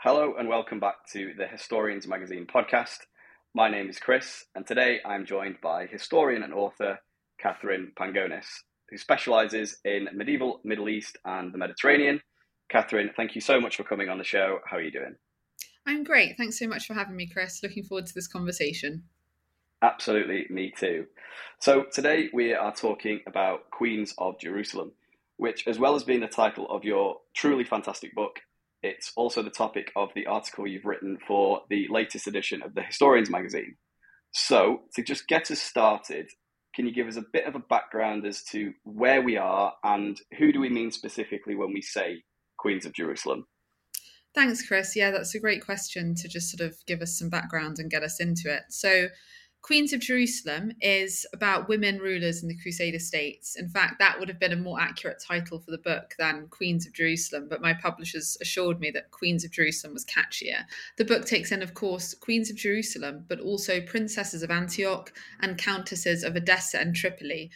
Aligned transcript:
Hello 0.00 0.34
and 0.38 0.48
welcome 0.48 0.78
back 0.78 1.04
to 1.10 1.34
the 1.36 1.48
Historians 1.48 2.06
Magazine 2.06 2.46
podcast. 2.46 2.98
My 3.52 3.68
name 3.68 3.90
is 3.90 3.98
Chris, 3.98 4.44
and 4.54 4.64
today 4.64 5.00
I'm 5.04 5.26
joined 5.26 5.56
by 5.60 5.86
historian 5.86 6.44
and 6.44 6.54
author 6.54 7.00
Katherine 7.40 7.90
Pangonis, 7.98 8.46
who 8.88 8.96
specialises 8.96 9.78
in 9.84 10.08
medieval 10.14 10.60
Middle 10.62 10.88
East 10.88 11.18
and 11.24 11.52
the 11.52 11.58
Mediterranean. 11.58 12.20
Katherine, 12.68 13.10
thank 13.16 13.34
you 13.34 13.40
so 13.40 13.60
much 13.60 13.76
for 13.76 13.82
coming 13.82 14.08
on 14.08 14.18
the 14.18 14.24
show. 14.24 14.60
How 14.64 14.76
are 14.76 14.82
you 14.82 14.92
doing? 14.92 15.16
I'm 15.84 16.04
great. 16.04 16.36
Thanks 16.36 16.60
so 16.60 16.68
much 16.68 16.86
for 16.86 16.94
having 16.94 17.16
me, 17.16 17.26
Chris. 17.26 17.60
Looking 17.64 17.82
forward 17.82 18.06
to 18.06 18.14
this 18.14 18.28
conversation. 18.28 19.02
Absolutely, 19.82 20.46
me 20.48 20.72
too. 20.78 21.06
So, 21.58 21.86
today 21.90 22.28
we 22.32 22.54
are 22.54 22.72
talking 22.72 23.22
about 23.26 23.72
Queens 23.72 24.14
of 24.16 24.38
Jerusalem, 24.38 24.92
which, 25.38 25.66
as 25.66 25.76
well 25.76 25.96
as 25.96 26.04
being 26.04 26.20
the 26.20 26.28
title 26.28 26.70
of 26.70 26.84
your 26.84 27.16
truly 27.34 27.64
fantastic 27.64 28.14
book, 28.14 28.42
it's 28.82 29.12
also 29.16 29.42
the 29.42 29.50
topic 29.50 29.92
of 29.96 30.10
the 30.14 30.26
article 30.26 30.66
you've 30.66 30.84
written 30.84 31.18
for 31.26 31.62
the 31.68 31.86
latest 31.90 32.26
edition 32.26 32.62
of 32.62 32.74
the 32.74 32.82
Historians 32.82 33.30
magazine. 33.30 33.76
So, 34.32 34.82
to 34.94 35.02
just 35.02 35.26
get 35.26 35.50
us 35.50 35.60
started, 35.60 36.28
can 36.74 36.86
you 36.86 36.92
give 36.92 37.08
us 37.08 37.16
a 37.16 37.24
bit 37.32 37.46
of 37.46 37.54
a 37.54 37.60
background 37.60 38.26
as 38.26 38.42
to 38.44 38.72
where 38.84 39.22
we 39.22 39.36
are 39.36 39.72
and 39.82 40.20
who 40.38 40.52
do 40.52 40.60
we 40.60 40.68
mean 40.68 40.90
specifically 40.90 41.54
when 41.54 41.72
we 41.72 41.80
say 41.80 42.22
Queens 42.58 42.86
of 42.86 42.92
Jerusalem? 42.92 43.46
Thanks, 44.34 44.66
Chris. 44.66 44.94
Yeah, 44.94 45.10
that's 45.10 45.34
a 45.34 45.40
great 45.40 45.64
question 45.64 46.14
to 46.16 46.28
just 46.28 46.50
sort 46.50 46.68
of 46.68 46.76
give 46.86 47.00
us 47.00 47.18
some 47.18 47.30
background 47.30 47.78
and 47.78 47.90
get 47.90 48.02
us 48.02 48.20
into 48.20 48.52
it. 48.54 48.64
So, 48.68 49.08
Queens 49.62 49.92
of 49.92 50.00
Jerusalem 50.00 50.72
is 50.80 51.26
about 51.34 51.68
women 51.68 51.98
rulers 51.98 52.42
in 52.42 52.48
the 52.48 52.56
Crusader 52.56 52.98
states. 52.98 53.56
In 53.56 53.68
fact, 53.68 53.98
that 53.98 54.18
would 54.18 54.28
have 54.28 54.38
been 54.38 54.52
a 54.52 54.56
more 54.56 54.80
accurate 54.80 55.22
title 55.26 55.58
for 55.58 55.70
the 55.72 55.78
book 55.78 56.14
than 56.18 56.48
Queens 56.48 56.86
of 56.86 56.94
Jerusalem, 56.94 57.48
but 57.50 57.60
my 57.60 57.74
publishers 57.74 58.38
assured 58.40 58.80
me 58.80 58.90
that 58.92 59.10
Queens 59.10 59.44
of 59.44 59.50
Jerusalem 59.50 59.94
was 59.94 60.04
catchier. 60.04 60.64
The 60.96 61.04
book 61.04 61.26
takes 61.26 61.52
in, 61.52 61.62
of 61.62 61.74
course, 61.74 62.14
Queens 62.14 62.50
of 62.50 62.56
Jerusalem, 62.56 63.24
but 63.28 63.40
also 63.40 63.80
princesses 63.80 64.42
of 64.42 64.50
Antioch 64.50 65.12
and 65.40 65.58
countesses 65.58 66.22
of 66.22 66.36
Edessa 66.36 66.80
and 66.80 66.94
Tripoli, 66.94 67.50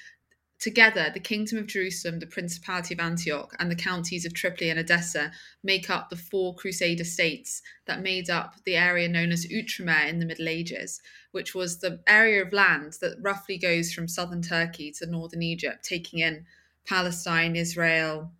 Together, 0.63 1.11
the 1.13 1.19
Kingdom 1.19 1.59
of 1.59 1.67
Jerusalem, 1.67 2.21
the 2.21 2.27
Principality 2.27 2.95
of 2.95 3.01
Antioch, 3.01 3.53
and 3.59 3.69
the 3.69 3.75
counties 3.75 4.25
of 4.25 4.33
Tripoli 4.33 4.71
and 4.71 4.79
Edessa 4.79 5.33
make 5.65 5.91
up 5.91 6.09
the 6.09 6.15
four 6.15 6.55
Crusader 6.55 7.03
states 7.03 7.63
that 7.87 8.01
made 8.01 8.31
up 8.31 8.55
the 8.65 8.77
area 8.77 9.09
known 9.09 9.33
as 9.33 9.45
Outremer 9.47 10.09
in 10.09 10.21
the 10.21 10.25
Middle 10.25 10.49
Ages, 10.49 11.01
which 11.33 11.55
was 11.55 11.79
the 11.79 12.01
area 12.07 12.43
of 12.43 12.53
land 12.53 12.97
that 13.01 13.19
roughly 13.21 13.59
goes 13.59 13.93
from 13.93 14.09
southern 14.09 14.43
Turkey 14.43 14.93
to 14.93 15.07
northern 15.07 15.43
Egypt, 15.43 15.85
taking 15.85 16.21
in 16.21 16.47
Palestine, 16.87 17.57
Israel, 17.57 18.31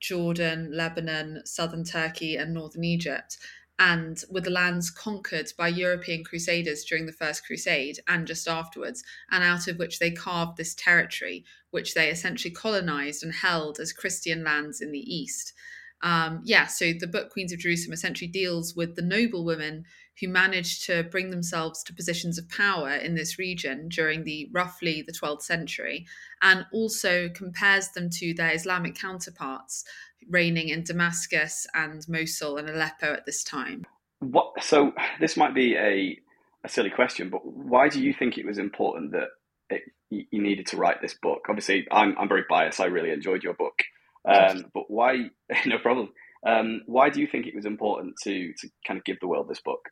Jordan, 0.00 0.70
Lebanon, 0.72 1.42
southern 1.44 1.84
Turkey, 1.84 2.36
and 2.36 2.54
northern 2.54 2.84
Egypt 2.84 3.38
and 3.80 4.24
with 4.30 4.44
the 4.44 4.50
lands 4.50 4.90
conquered 4.90 5.50
by 5.56 5.66
European 5.66 6.22
crusaders 6.22 6.84
during 6.84 7.06
the 7.06 7.12
First 7.12 7.46
Crusade 7.46 7.98
and 8.06 8.26
just 8.26 8.46
afterwards, 8.46 9.02
and 9.30 9.42
out 9.42 9.66
of 9.66 9.78
which 9.78 9.98
they 9.98 10.10
carved 10.10 10.58
this 10.58 10.74
territory, 10.74 11.46
which 11.70 11.94
they 11.94 12.10
essentially 12.10 12.52
colonized 12.52 13.22
and 13.22 13.32
held 13.32 13.80
as 13.80 13.94
Christian 13.94 14.44
lands 14.44 14.82
in 14.82 14.92
the 14.92 14.98
East. 14.98 15.54
Um, 16.02 16.42
yeah, 16.44 16.66
so 16.66 16.92
the 16.92 17.06
book 17.06 17.30
Queens 17.30 17.52
of 17.54 17.58
Jerusalem 17.58 17.94
essentially 17.94 18.28
deals 18.28 18.76
with 18.76 18.96
the 18.96 19.02
noble 19.02 19.46
women 19.46 19.86
who 20.20 20.28
managed 20.28 20.84
to 20.86 21.02
bring 21.04 21.30
themselves 21.30 21.82
to 21.82 21.94
positions 21.94 22.38
of 22.38 22.48
power 22.48 22.90
in 22.90 23.14
this 23.14 23.38
region 23.38 23.88
during 23.88 24.24
the 24.24 24.48
roughly 24.52 25.02
the 25.02 25.12
12th 25.12 25.42
century, 25.42 26.06
and 26.42 26.66
also 26.72 27.28
compares 27.30 27.88
them 27.88 28.10
to 28.10 28.34
their 28.34 28.54
Islamic 28.54 28.94
counterparts 28.94 29.84
reigning 30.28 30.68
in 30.68 30.84
Damascus 30.84 31.66
and 31.74 32.06
Mosul 32.08 32.58
and 32.58 32.68
Aleppo 32.68 33.12
at 33.12 33.26
this 33.26 33.42
time. 33.42 33.86
What? 34.20 34.62
So 34.62 34.92
this 35.18 35.36
might 35.36 35.54
be 35.54 35.76
a 35.76 36.18
a 36.62 36.68
silly 36.68 36.90
question, 36.90 37.30
but 37.30 37.40
why 37.44 37.88
do 37.88 38.02
you 38.02 38.12
think 38.12 38.36
it 38.36 38.44
was 38.44 38.58
important 38.58 39.12
that 39.12 39.28
it, 39.70 39.82
you 40.10 40.42
needed 40.42 40.66
to 40.66 40.76
write 40.76 41.00
this 41.00 41.14
book? 41.14 41.46
Obviously, 41.48 41.86
I'm 41.90 42.14
I'm 42.18 42.28
very 42.28 42.44
biased. 42.48 42.80
I 42.80 42.86
really 42.86 43.10
enjoyed 43.10 43.42
your 43.42 43.54
book, 43.54 43.78
um, 44.26 44.66
but 44.74 44.84
why? 44.88 45.30
No 45.66 45.78
problem. 45.78 46.10
Um, 46.46 46.82
why 46.86 47.10
do 47.10 47.20
you 47.20 47.26
think 47.26 47.46
it 47.46 47.54
was 47.54 47.66
important 47.66 48.14
to 48.24 48.52
to 48.58 48.68
kind 48.86 48.98
of 48.98 49.04
give 49.04 49.20
the 49.20 49.28
world 49.28 49.48
this 49.48 49.60
book? 49.60 49.88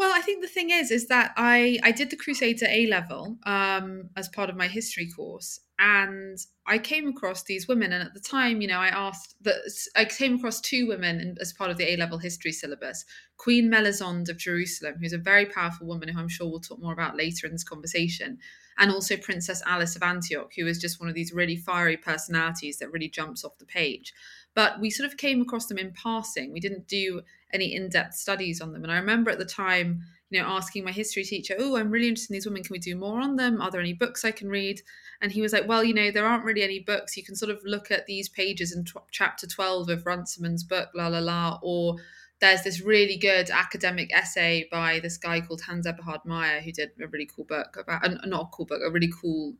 Well, 0.00 0.14
I 0.14 0.22
think 0.22 0.40
the 0.40 0.48
thing 0.48 0.70
is, 0.70 0.90
is 0.90 1.08
that 1.08 1.34
I 1.36 1.78
I 1.82 1.92
did 1.92 2.08
the 2.08 2.16
Crusader 2.16 2.64
A 2.70 2.86
level 2.86 3.36
um, 3.44 4.08
as 4.16 4.30
part 4.30 4.48
of 4.48 4.56
my 4.56 4.66
history 4.66 5.10
course, 5.14 5.60
and 5.78 6.38
I 6.66 6.78
came 6.78 7.06
across 7.06 7.42
these 7.44 7.68
women. 7.68 7.92
And 7.92 8.02
at 8.02 8.14
the 8.14 8.20
time, 8.20 8.62
you 8.62 8.68
know, 8.68 8.78
I 8.78 8.88
asked 8.88 9.34
that 9.42 9.56
I 9.94 10.06
came 10.06 10.36
across 10.36 10.62
two 10.62 10.88
women 10.88 11.20
in, 11.20 11.36
as 11.38 11.52
part 11.52 11.70
of 11.70 11.76
the 11.76 11.92
A 11.92 11.98
level 11.98 12.16
history 12.16 12.50
syllabus: 12.50 13.04
Queen 13.36 13.68
Melisande 13.68 14.30
of 14.30 14.38
Jerusalem, 14.38 14.94
who's 14.98 15.12
a 15.12 15.18
very 15.18 15.44
powerful 15.44 15.86
woman 15.86 16.08
who 16.08 16.18
I'm 16.18 16.30
sure 16.30 16.48
we'll 16.48 16.60
talk 16.60 16.80
more 16.80 16.94
about 16.94 17.18
later 17.18 17.46
in 17.46 17.52
this 17.52 17.62
conversation, 17.62 18.38
and 18.78 18.90
also 18.90 19.18
Princess 19.18 19.62
Alice 19.66 19.96
of 19.96 20.02
Antioch, 20.02 20.50
who 20.56 20.66
is 20.66 20.78
just 20.78 20.98
one 20.98 21.10
of 21.10 21.14
these 21.14 21.34
really 21.34 21.56
fiery 21.56 21.98
personalities 21.98 22.78
that 22.78 22.90
really 22.90 23.10
jumps 23.10 23.44
off 23.44 23.58
the 23.58 23.66
page. 23.66 24.14
But 24.54 24.80
we 24.80 24.88
sort 24.88 25.10
of 25.10 25.18
came 25.18 25.42
across 25.42 25.66
them 25.66 25.76
in 25.76 25.92
passing. 25.92 26.54
We 26.54 26.60
didn't 26.60 26.88
do 26.88 27.20
any 27.52 27.74
in-depth 27.74 28.14
studies 28.14 28.60
on 28.60 28.72
them. 28.72 28.82
And 28.82 28.92
I 28.92 28.96
remember 28.96 29.30
at 29.30 29.38
the 29.38 29.44
time, 29.44 30.00
you 30.30 30.40
know, 30.40 30.48
asking 30.48 30.84
my 30.84 30.92
history 30.92 31.24
teacher, 31.24 31.56
"Oh, 31.58 31.76
I'm 31.76 31.90
really 31.90 32.08
interested 32.08 32.32
in 32.32 32.34
these 32.34 32.46
women. 32.46 32.62
Can 32.62 32.72
we 32.72 32.78
do 32.78 32.96
more 32.96 33.20
on 33.20 33.36
them? 33.36 33.60
Are 33.60 33.70
there 33.70 33.80
any 33.80 33.92
books 33.92 34.24
I 34.24 34.30
can 34.30 34.48
read?" 34.48 34.80
And 35.20 35.32
he 35.32 35.42
was 35.42 35.52
like, 35.52 35.66
"Well, 35.66 35.82
you 35.82 35.92
know, 35.92 36.10
there 36.10 36.26
aren't 36.26 36.44
really 36.44 36.62
any 36.62 36.78
books. 36.78 37.16
You 37.16 37.24
can 37.24 37.34
sort 37.34 37.50
of 37.50 37.60
look 37.64 37.90
at 37.90 38.06
these 38.06 38.28
pages 38.28 38.72
in 38.72 38.84
t- 38.84 38.92
chapter 39.10 39.46
12 39.46 39.88
of 39.88 40.06
Runciman's 40.06 40.62
book, 40.62 40.90
La 40.94 41.08
La 41.08 41.18
La, 41.18 41.58
or 41.62 41.96
there's 42.40 42.62
this 42.62 42.80
really 42.80 43.16
good 43.16 43.50
academic 43.50 44.14
essay 44.14 44.66
by 44.70 44.98
this 45.00 45.18
guy 45.18 45.40
called 45.40 45.60
Hans 45.60 45.86
Eberhard 45.86 46.24
Mayer 46.24 46.60
who 46.60 46.72
did 46.72 46.90
a 47.00 47.06
really 47.06 47.26
cool 47.26 47.44
book 47.44 47.76
about, 47.76 48.04
uh, 48.04 48.26
not 48.26 48.46
a 48.46 48.48
cool 48.56 48.64
book, 48.64 48.80
a 48.84 48.90
really 48.90 49.12
cool 49.20 49.54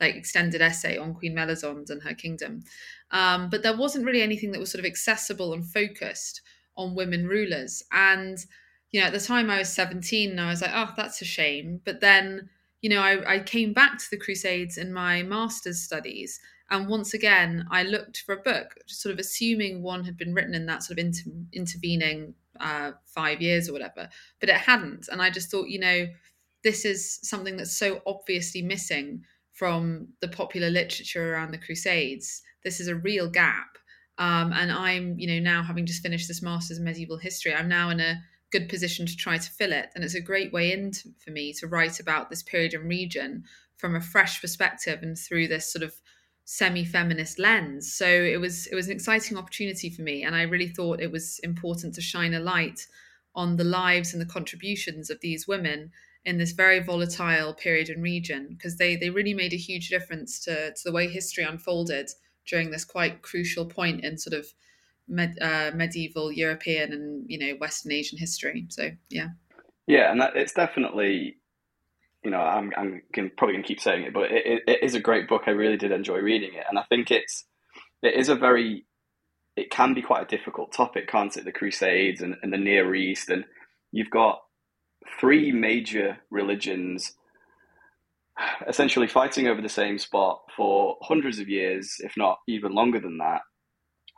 like 0.00 0.14
extended 0.14 0.62
essay 0.62 0.96
on 0.96 1.14
Queen 1.14 1.34
Melisande 1.34 1.92
and 1.92 2.02
her 2.02 2.14
kingdom. 2.14 2.62
Um, 3.10 3.50
but 3.50 3.62
there 3.62 3.76
wasn't 3.76 4.06
really 4.06 4.22
anything 4.22 4.52
that 4.52 4.60
was 4.60 4.70
sort 4.70 4.80
of 4.80 4.86
accessible 4.86 5.52
and 5.52 5.66
focused 5.66 6.40
on 6.76 6.94
women 6.94 7.26
rulers. 7.26 7.82
And, 7.92 8.38
you 8.90 9.00
know, 9.00 9.06
at 9.06 9.12
the 9.12 9.20
time 9.20 9.50
I 9.50 9.58
was 9.58 9.72
17 9.72 10.30
and 10.30 10.40
I 10.40 10.50
was 10.50 10.62
like, 10.62 10.72
oh, 10.74 10.92
that's 10.96 11.22
a 11.22 11.24
shame. 11.26 11.80
But 11.84 12.00
then, 12.00 12.48
you 12.82 12.90
know, 12.90 13.00
I, 13.00 13.34
I 13.34 13.38
came 13.40 13.72
back 13.72 13.98
to 13.98 14.10
the 14.10 14.16
Crusades 14.16 14.78
in 14.78 14.92
my 14.92 15.22
master's 15.22 15.80
studies. 15.80 16.40
And 16.70 16.88
once 16.88 17.14
again, 17.14 17.66
I 17.70 17.82
looked 17.82 18.22
for 18.24 18.34
a 18.34 18.42
book, 18.42 18.74
sort 18.86 19.12
of 19.12 19.18
assuming 19.18 19.82
one 19.82 20.04
had 20.04 20.16
been 20.16 20.34
written 20.34 20.54
in 20.54 20.66
that 20.66 20.82
sort 20.84 20.98
of 20.98 21.04
inter- 21.04 21.30
intervening 21.52 22.34
uh, 22.60 22.92
five 23.06 23.40
years 23.40 23.68
or 23.68 23.72
whatever, 23.72 24.08
but 24.38 24.48
it 24.48 24.56
hadn't. 24.56 25.08
And 25.08 25.20
I 25.20 25.30
just 25.30 25.50
thought, 25.50 25.68
you 25.68 25.80
know, 25.80 26.06
this 26.62 26.84
is 26.84 27.18
something 27.22 27.56
that's 27.56 27.76
so 27.76 28.02
obviously 28.06 28.62
missing 28.62 29.24
from 29.52 30.08
the 30.20 30.28
popular 30.28 30.70
literature 30.70 31.32
around 31.32 31.50
the 31.50 31.58
Crusades. 31.58 32.42
This 32.62 32.80
is 32.80 32.88
a 32.88 32.94
real 32.94 33.28
gap. 33.28 33.78
Um, 34.20 34.52
and 34.52 34.70
I'm, 34.70 35.18
you 35.18 35.26
know, 35.26 35.40
now 35.40 35.62
having 35.62 35.86
just 35.86 36.02
finished 36.02 36.28
this 36.28 36.42
master's 36.42 36.76
in 36.76 36.84
medieval 36.84 37.16
history, 37.16 37.54
I'm 37.54 37.68
now 37.68 37.88
in 37.88 38.00
a 38.00 38.22
good 38.52 38.68
position 38.68 39.06
to 39.06 39.16
try 39.16 39.38
to 39.38 39.50
fill 39.50 39.72
it. 39.72 39.88
And 39.94 40.04
it's 40.04 40.14
a 40.14 40.20
great 40.20 40.52
way 40.52 40.72
in 40.72 40.90
to, 40.92 41.08
for 41.24 41.30
me 41.30 41.54
to 41.54 41.66
write 41.66 41.98
about 42.00 42.28
this 42.28 42.42
period 42.42 42.74
and 42.74 42.86
region 42.86 43.44
from 43.78 43.96
a 43.96 44.00
fresh 44.00 44.40
perspective 44.42 45.00
and 45.02 45.18
through 45.18 45.48
this 45.48 45.72
sort 45.72 45.82
of 45.82 45.94
semi-feminist 46.44 47.38
lens. 47.38 47.90
So 47.90 48.06
it 48.06 48.38
was 48.38 48.66
it 48.66 48.74
was 48.74 48.88
an 48.88 48.92
exciting 48.92 49.38
opportunity 49.38 49.88
for 49.88 50.02
me, 50.02 50.22
and 50.22 50.36
I 50.36 50.42
really 50.42 50.68
thought 50.68 51.00
it 51.00 51.12
was 51.12 51.38
important 51.38 51.94
to 51.94 52.02
shine 52.02 52.34
a 52.34 52.40
light 52.40 52.86
on 53.34 53.56
the 53.56 53.64
lives 53.64 54.12
and 54.12 54.20
the 54.20 54.26
contributions 54.26 55.08
of 55.08 55.20
these 55.20 55.48
women 55.48 55.92
in 56.26 56.36
this 56.36 56.52
very 56.52 56.80
volatile 56.80 57.54
period 57.54 57.88
and 57.88 58.02
region 58.02 58.48
because 58.50 58.76
they 58.76 58.96
they 58.96 59.08
really 59.08 59.32
made 59.32 59.54
a 59.54 59.56
huge 59.56 59.88
difference 59.88 60.40
to, 60.40 60.72
to 60.72 60.80
the 60.84 60.92
way 60.92 61.08
history 61.08 61.44
unfolded 61.44 62.10
during 62.50 62.70
this 62.70 62.84
quite 62.84 63.22
crucial 63.22 63.64
point 63.64 64.04
in 64.04 64.18
sort 64.18 64.38
of 64.38 64.46
med, 65.08 65.38
uh, 65.40 65.70
medieval 65.74 66.32
European 66.32 66.92
and 66.92 67.24
you 67.28 67.38
know 67.38 67.54
Western 67.58 67.92
Asian 67.92 68.18
history. 68.18 68.66
So 68.68 68.90
yeah, 69.08 69.28
yeah, 69.86 70.10
and 70.10 70.20
that, 70.20 70.36
it's 70.36 70.52
definitely 70.52 71.36
you 72.24 72.30
know 72.30 72.40
I'm 72.40 72.72
I'm 72.76 73.02
probably 73.36 73.54
going 73.54 73.62
to 73.62 73.68
keep 73.68 73.80
saying 73.80 74.04
it, 74.04 74.12
but 74.12 74.30
it, 74.30 74.46
it, 74.46 74.62
it 74.66 74.82
is 74.82 74.94
a 74.94 75.00
great 75.00 75.28
book. 75.28 75.42
I 75.46 75.52
really 75.52 75.76
did 75.76 75.92
enjoy 75.92 76.18
reading 76.18 76.54
it, 76.54 76.64
and 76.68 76.78
I 76.78 76.82
think 76.88 77.10
it's 77.10 77.44
it 78.02 78.14
is 78.14 78.28
a 78.28 78.34
very 78.34 78.86
it 79.56 79.70
can 79.70 79.94
be 79.94 80.02
quite 80.02 80.22
a 80.22 80.36
difficult 80.36 80.72
topic, 80.72 81.08
can't 81.08 81.36
it? 81.36 81.44
The 81.44 81.52
Crusades 81.52 82.22
and, 82.22 82.36
and 82.42 82.52
the 82.52 82.58
Near 82.58 82.94
East, 82.94 83.28
and 83.30 83.44
you've 83.92 84.10
got 84.10 84.40
three 85.18 85.52
major 85.52 86.18
religions 86.30 87.12
essentially 88.68 89.06
fighting 89.06 89.46
over 89.46 89.60
the 89.60 89.68
same 89.68 89.98
spot 89.98 90.42
for 90.56 90.96
hundreds 91.02 91.38
of 91.38 91.48
years, 91.48 91.96
if 92.00 92.16
not 92.16 92.38
even 92.48 92.72
longer 92.72 93.00
than 93.00 93.18
that. 93.18 93.40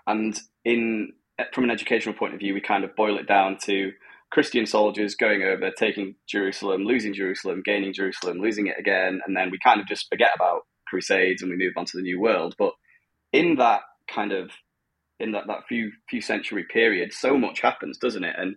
And 0.06 0.38
in 0.64 1.12
from 1.52 1.64
an 1.64 1.70
educational 1.70 2.14
point 2.14 2.34
of 2.34 2.40
view, 2.40 2.54
we 2.54 2.60
kind 2.60 2.84
of 2.84 2.94
boil 2.94 3.18
it 3.18 3.26
down 3.26 3.56
to 3.64 3.92
Christian 4.30 4.66
soldiers 4.66 5.14
going 5.14 5.42
over, 5.42 5.70
taking 5.70 6.14
Jerusalem, 6.26 6.84
losing 6.84 7.12
Jerusalem, 7.12 7.62
gaining 7.64 7.92
Jerusalem, 7.92 8.38
losing 8.38 8.66
it 8.66 8.78
again, 8.78 9.20
and 9.26 9.36
then 9.36 9.50
we 9.50 9.58
kind 9.62 9.80
of 9.80 9.86
just 9.86 10.08
forget 10.08 10.30
about 10.34 10.62
Crusades 10.86 11.42
and 11.42 11.50
we 11.50 11.56
move 11.56 11.74
on 11.76 11.84
to 11.86 11.96
the 11.96 12.02
New 12.02 12.20
World. 12.20 12.54
But 12.58 12.72
in 13.32 13.56
that 13.56 13.82
kind 14.08 14.32
of 14.32 14.50
in 15.20 15.32
that, 15.32 15.46
that 15.46 15.66
few 15.68 15.92
few 16.08 16.20
century 16.20 16.64
period, 16.64 17.12
so 17.12 17.38
much 17.38 17.60
happens, 17.60 17.98
doesn't 17.98 18.24
it? 18.24 18.34
And 18.36 18.56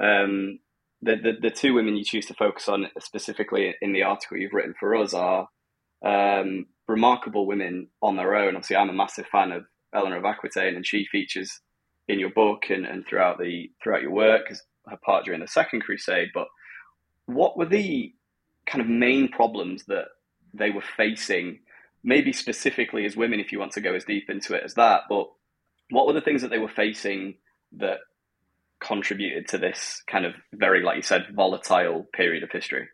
um, 0.00 0.58
the, 1.02 1.16
the, 1.16 1.32
the 1.42 1.50
two 1.50 1.74
women 1.74 1.96
you 1.96 2.04
choose 2.04 2.26
to 2.26 2.34
focus 2.34 2.68
on 2.68 2.86
specifically 3.00 3.74
in 3.82 3.92
the 3.92 4.04
article 4.04 4.36
you've 4.36 4.52
written 4.52 4.74
for 4.78 4.94
us 4.94 5.12
are 5.12 5.48
um, 6.04 6.66
remarkable 6.86 7.46
women 7.46 7.88
on 8.00 8.16
their 8.16 8.34
own. 8.36 8.54
Obviously, 8.54 8.76
I'm 8.76 8.90
a 8.90 8.94
massive 8.94 9.26
fan 9.26 9.52
of 9.52 9.64
Eleanor 9.94 10.18
of 10.18 10.24
Aquitaine, 10.24 10.76
and 10.76 10.86
she 10.86 11.04
features 11.04 11.60
in 12.08 12.18
your 12.18 12.30
book 12.30 12.64
and, 12.70 12.86
and 12.86 13.06
throughout 13.06 13.38
the 13.38 13.70
throughout 13.82 14.02
your 14.02 14.12
work 14.12 14.50
as 14.50 14.62
her 14.88 14.98
part 15.04 15.24
during 15.24 15.40
the 15.40 15.48
Second 15.48 15.82
Crusade. 15.82 16.28
But 16.32 16.48
what 17.26 17.56
were 17.56 17.66
the 17.66 18.12
kind 18.66 18.80
of 18.80 18.88
main 18.88 19.28
problems 19.28 19.84
that 19.86 20.06
they 20.54 20.70
were 20.70 20.84
facing? 20.96 21.60
Maybe 22.04 22.32
specifically 22.32 23.04
as 23.04 23.16
women, 23.16 23.40
if 23.40 23.52
you 23.52 23.58
want 23.58 23.72
to 23.72 23.80
go 23.80 23.94
as 23.94 24.04
deep 24.04 24.28
into 24.28 24.54
it 24.54 24.64
as 24.64 24.74
that. 24.74 25.02
But 25.08 25.28
what 25.90 26.06
were 26.06 26.12
the 26.12 26.20
things 26.20 26.42
that 26.42 26.50
they 26.50 26.58
were 26.58 26.68
facing 26.68 27.34
that 27.78 27.98
contributed 28.82 29.48
to 29.48 29.58
this 29.58 30.02
kind 30.06 30.24
of 30.24 30.34
very, 30.52 30.82
like 30.82 30.96
you 30.96 31.02
said, 31.02 31.26
volatile 31.34 32.06
period 32.12 32.42
of 32.42 32.50
history? 32.50 32.88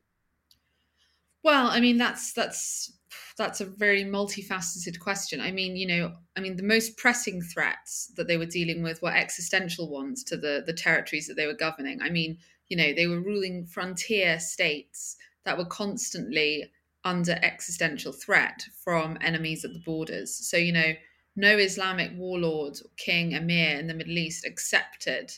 Well, 1.43 1.69
I 1.69 1.81
mean, 1.81 1.96
that's 1.96 2.32
that's 2.32 2.93
that's 3.37 3.61
a 3.61 3.67
very 3.67 4.05
multifaceted 4.05 4.99
question. 4.99 5.40
I 5.40 5.52
mean, 5.52 5.76
you 5.76 5.87
know, 5.87 6.12
I 6.37 6.40
mean, 6.40 6.56
the 6.56 6.62
most 6.62 6.96
pressing 6.96 7.40
threats 7.40 8.12
that 8.17 8.26
they 8.26 8.37
were 8.37 8.46
dealing 8.46 8.82
with 8.82 9.00
were 9.00 9.14
existential 9.14 9.88
ones 9.88 10.25
to 10.25 10.37
the 10.37 10.62
the 10.67 10.73
territories 10.73 11.26
that 11.29 11.35
they 11.35 11.46
were 11.46 11.55
governing. 11.55 12.02
I 12.02 12.11
mean, 12.11 12.38
you 12.69 12.76
know, 12.76 12.93
they 12.93 13.06
were 13.06 13.20
ruling 13.20 13.67
frontier 13.67 14.38
states 14.41 15.17
that 15.44 15.56
were 15.56 15.64
constantly 15.64 16.70
under 17.05 17.38
existential 17.43 18.12
threat 18.12 18.64
from 18.84 19.17
enemies 19.20 19.64
at 19.64 19.73
the 19.73 19.79
borders. 19.79 20.34
So, 20.34 20.56
you 20.56 20.73
know, 20.73 20.93
no 21.37 21.56
Islamic 21.56 22.11
warlord, 22.17 22.79
king, 22.96 23.32
emir 23.32 23.79
in 23.79 23.87
the 23.87 23.94
Middle 23.94 24.19
East 24.19 24.44
accepted 24.44 25.32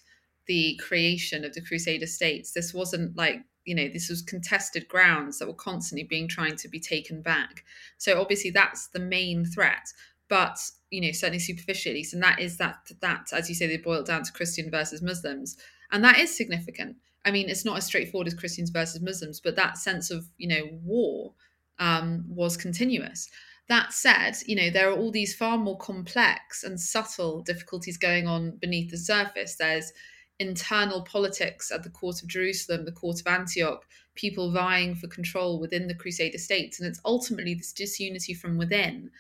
the 0.50 0.76
creation 0.82 1.44
of 1.44 1.54
the 1.54 1.60
Crusader 1.60 2.08
states. 2.08 2.50
This 2.50 2.74
wasn't 2.74 3.16
like 3.16 3.44
you 3.64 3.72
know 3.72 3.86
this 3.86 4.08
was 4.08 4.20
contested 4.20 4.88
grounds 4.88 5.38
that 5.38 5.46
were 5.46 5.54
constantly 5.54 6.02
being 6.02 6.26
trying 6.26 6.56
to 6.56 6.66
be 6.66 6.80
taken 6.80 7.20
back 7.20 7.62
so 7.98 8.18
obviously 8.18 8.50
that's 8.50 8.88
the 8.88 8.98
main 8.98 9.44
threat 9.44 9.92
but 10.30 10.58
you 10.88 10.98
know 10.98 11.12
certainly 11.12 11.38
superficially 11.38 12.02
and 12.14 12.22
that 12.22 12.40
is 12.40 12.56
that 12.56 12.78
that 13.02 13.26
as 13.34 13.50
you 13.50 13.54
say 13.54 13.66
they 13.66 13.76
boil 13.76 14.02
down 14.02 14.22
to 14.22 14.32
christian 14.32 14.70
versus 14.70 15.02
muslims 15.02 15.58
and 15.92 16.02
that 16.02 16.18
is 16.18 16.34
significant 16.34 16.96
i 17.26 17.30
mean 17.30 17.50
it's 17.50 17.66
not 17.66 17.76
as 17.76 17.84
straightforward 17.84 18.26
as 18.26 18.32
christians 18.32 18.70
versus 18.70 19.02
muslims 19.02 19.40
but 19.40 19.56
that 19.56 19.76
sense 19.76 20.10
of 20.10 20.24
you 20.38 20.48
know 20.48 20.64
war 20.82 21.34
um, 21.78 22.24
was 22.28 22.56
continuous 22.56 23.28
that 23.70 23.92
said, 23.92 24.34
you 24.46 24.56
know, 24.56 24.68
there 24.68 24.90
are 24.90 24.96
all 24.96 25.12
these 25.12 25.32
far 25.32 25.56
more 25.56 25.78
complex 25.78 26.64
and 26.64 26.78
subtle 26.78 27.40
difficulties 27.40 27.96
going 27.96 28.26
on 28.26 28.56
beneath 28.60 28.90
the 28.90 28.98
surface. 28.98 29.54
There's 29.54 29.92
internal 30.40 31.02
politics 31.02 31.70
at 31.70 31.84
the 31.84 31.90
court 31.90 32.22
of 32.22 32.28
Jerusalem, 32.28 32.84
the 32.84 32.92
court 32.92 33.20
of 33.20 33.26
Antioch, 33.26 33.86
people 34.14 34.50
vying 34.50 34.94
for 34.94 35.06
control 35.06 35.60
within 35.60 35.86
the 35.86 35.94
Crusader 35.94 36.38
states. 36.38 36.80
And 36.80 36.88
it's 36.88 37.00
ultimately 37.04 37.54
this 37.54 37.72
disunity 37.72 38.34
from 38.34 38.58
within 38.58 39.10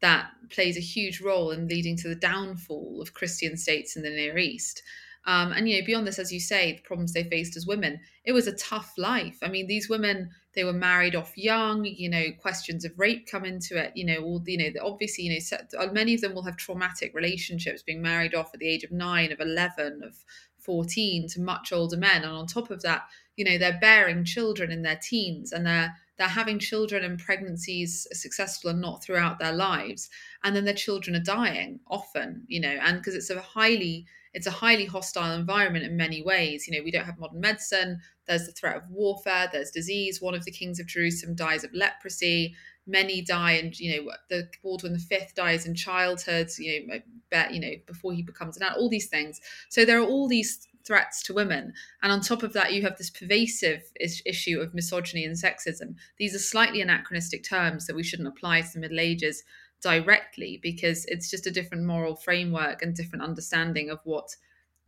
that 0.00 0.30
plays 0.48 0.78
a 0.78 0.80
huge 0.80 1.20
role 1.20 1.50
in 1.50 1.68
leading 1.68 1.96
to 1.98 2.08
the 2.08 2.14
downfall 2.14 3.00
of 3.02 3.14
Christian 3.14 3.56
states 3.58 3.94
in 3.94 4.02
the 4.02 4.10
Near 4.10 4.38
East. 4.38 4.82
Um, 5.26 5.52
and 5.52 5.68
you 5.68 5.78
know, 5.78 5.84
beyond 5.84 6.06
this, 6.06 6.18
as 6.18 6.32
you 6.32 6.40
say, 6.40 6.72
the 6.72 6.80
problems 6.80 7.12
they 7.12 7.24
faced 7.24 7.56
as 7.56 7.66
women, 7.66 8.00
it 8.24 8.32
was 8.32 8.46
a 8.46 8.56
tough 8.56 8.94
life. 8.96 9.38
I 9.42 9.48
mean, 9.48 9.66
these 9.66 9.88
women 9.88 10.30
they 10.54 10.64
were 10.64 10.72
married 10.72 11.14
off 11.14 11.36
young. 11.36 11.84
You 11.84 12.08
know, 12.08 12.24
questions 12.40 12.84
of 12.84 12.98
rape 12.98 13.28
come 13.30 13.44
into 13.44 13.78
it. 13.78 13.92
You 13.94 14.06
know, 14.06 14.22
all 14.22 14.42
you 14.46 14.58
know, 14.58 14.80
obviously, 14.82 15.24
you 15.24 15.38
know, 15.38 15.92
many 15.92 16.14
of 16.14 16.22
them 16.22 16.34
will 16.34 16.42
have 16.44 16.56
traumatic 16.56 17.12
relationships, 17.14 17.82
being 17.82 18.02
married 18.02 18.34
off 18.34 18.50
at 18.54 18.60
the 18.60 18.68
age 18.68 18.82
of 18.82 18.90
nine, 18.90 19.30
of 19.30 19.40
eleven, 19.40 20.02
of 20.02 20.16
14 20.62 21.28
to 21.28 21.40
much 21.40 21.72
older 21.72 21.96
men 21.96 22.22
and 22.22 22.32
on 22.32 22.46
top 22.46 22.70
of 22.70 22.82
that 22.82 23.02
you 23.36 23.44
know 23.44 23.58
they're 23.58 23.78
bearing 23.80 24.24
children 24.24 24.70
in 24.70 24.82
their 24.82 24.98
teens 25.02 25.52
and 25.52 25.66
they're 25.66 25.94
they're 26.18 26.28
having 26.28 26.58
children 26.58 27.02
and 27.02 27.18
pregnancies 27.18 28.06
successful 28.12 28.70
and 28.70 28.80
not 28.80 29.02
throughout 29.02 29.38
their 29.38 29.52
lives 29.52 30.10
and 30.44 30.54
then 30.54 30.64
their 30.64 30.74
children 30.74 31.16
are 31.16 31.20
dying 31.20 31.80
often 31.88 32.44
you 32.46 32.60
know 32.60 32.76
and 32.82 32.98
because 32.98 33.14
it's 33.14 33.30
a 33.30 33.40
highly 33.40 34.06
it's 34.32 34.46
a 34.46 34.50
highly 34.50 34.84
hostile 34.84 35.32
environment 35.32 35.84
in 35.84 35.96
many 35.96 36.22
ways 36.22 36.66
you 36.66 36.76
know 36.76 36.84
we 36.84 36.90
don't 36.90 37.06
have 37.06 37.18
modern 37.18 37.40
medicine 37.40 37.98
there's 38.26 38.46
the 38.46 38.52
threat 38.52 38.76
of 38.76 38.82
warfare 38.90 39.48
there's 39.50 39.70
disease 39.70 40.20
one 40.20 40.34
of 40.34 40.44
the 40.44 40.52
kings 40.52 40.78
of 40.78 40.86
jerusalem 40.86 41.34
dies 41.34 41.64
of 41.64 41.72
leprosy 41.72 42.54
many 42.86 43.22
die 43.22 43.52
and 43.52 43.78
you 43.78 44.02
know 44.02 44.12
the 44.30 44.48
baldwin 44.62 44.92
the 44.92 44.98
fifth 44.98 45.34
dies 45.34 45.66
in 45.66 45.74
childhood 45.74 46.48
you 46.58 46.86
know 46.86 46.98
bet 47.30 47.52
you 47.54 47.60
know 47.60 47.72
before 47.86 48.12
he 48.12 48.22
becomes 48.22 48.56
an 48.56 48.62
adult 48.64 48.80
all 48.80 48.88
these 48.88 49.08
things. 49.08 49.40
So 49.68 49.84
there 49.84 50.00
are 50.00 50.06
all 50.06 50.28
these 50.28 50.66
threats 50.84 51.22
to 51.24 51.34
women. 51.34 51.72
And 52.02 52.10
on 52.10 52.20
top 52.20 52.42
of 52.42 52.52
that 52.54 52.72
you 52.72 52.82
have 52.82 52.96
this 52.96 53.10
pervasive 53.10 53.82
is- 54.00 54.22
issue 54.26 54.60
of 54.60 54.74
misogyny 54.74 55.24
and 55.24 55.36
sexism. 55.36 55.94
These 56.18 56.34
are 56.34 56.38
slightly 56.38 56.80
anachronistic 56.80 57.44
terms 57.44 57.86
that 57.86 57.96
we 57.96 58.02
shouldn't 58.02 58.28
apply 58.28 58.62
to 58.62 58.72
the 58.72 58.80
middle 58.80 59.00
ages 59.00 59.42
directly 59.82 60.58
because 60.62 61.04
it's 61.06 61.30
just 61.30 61.46
a 61.46 61.50
different 61.50 61.84
moral 61.84 62.16
framework 62.16 62.82
and 62.82 62.94
different 62.94 63.24
understanding 63.24 63.90
of 63.90 64.00
what 64.04 64.34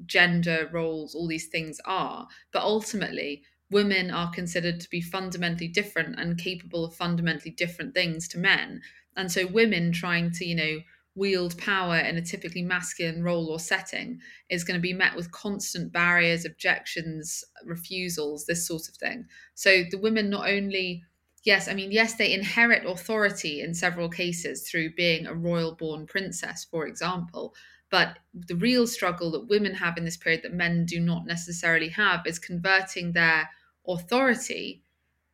gender 0.06 0.68
roles 0.72 1.14
all 1.14 1.28
these 1.28 1.48
things 1.48 1.78
are. 1.84 2.26
But 2.52 2.62
ultimately 2.62 3.44
women 3.72 4.10
are 4.10 4.30
considered 4.30 4.80
to 4.80 4.90
be 4.90 5.00
fundamentally 5.00 5.68
different 5.68 6.18
and 6.18 6.38
capable 6.38 6.84
of 6.84 6.94
fundamentally 6.94 7.50
different 7.50 7.94
things 7.94 8.28
to 8.28 8.38
men. 8.38 8.80
And 9.16 9.30
so 9.30 9.46
women 9.46 9.92
trying 9.92 10.30
to, 10.32 10.44
you 10.44 10.54
know, 10.54 10.78
wield 11.14 11.58
power 11.58 11.98
in 11.98 12.16
a 12.16 12.22
typically 12.22 12.62
masculine 12.62 13.22
role 13.22 13.48
or 13.48 13.58
setting 13.58 14.20
is 14.48 14.64
going 14.64 14.78
to 14.78 14.82
be 14.82 14.94
met 14.94 15.14
with 15.14 15.30
constant 15.30 15.92
barriers, 15.92 16.44
objections, 16.44 17.44
refusals, 17.66 18.46
this 18.46 18.66
sort 18.66 18.88
of 18.88 18.94
thing. 18.94 19.26
So 19.54 19.82
the 19.90 19.98
women 19.98 20.30
not 20.30 20.48
only 20.48 21.02
yes, 21.44 21.68
I 21.68 21.74
mean, 21.74 21.90
yes, 21.90 22.14
they 22.14 22.32
inherit 22.32 22.86
authority 22.86 23.60
in 23.60 23.74
several 23.74 24.08
cases 24.08 24.68
through 24.68 24.94
being 24.94 25.26
a 25.26 25.34
royal 25.34 25.74
born 25.74 26.06
princess, 26.06 26.64
for 26.70 26.86
example. 26.86 27.54
But 27.90 28.18
the 28.32 28.56
real 28.56 28.86
struggle 28.86 29.30
that 29.32 29.48
women 29.48 29.74
have 29.74 29.98
in 29.98 30.04
this 30.04 30.16
period 30.16 30.42
that 30.44 30.54
men 30.54 30.86
do 30.86 30.98
not 30.98 31.26
necessarily 31.26 31.90
have 31.90 32.26
is 32.26 32.38
converting 32.38 33.12
their 33.12 33.50
authority 33.86 34.82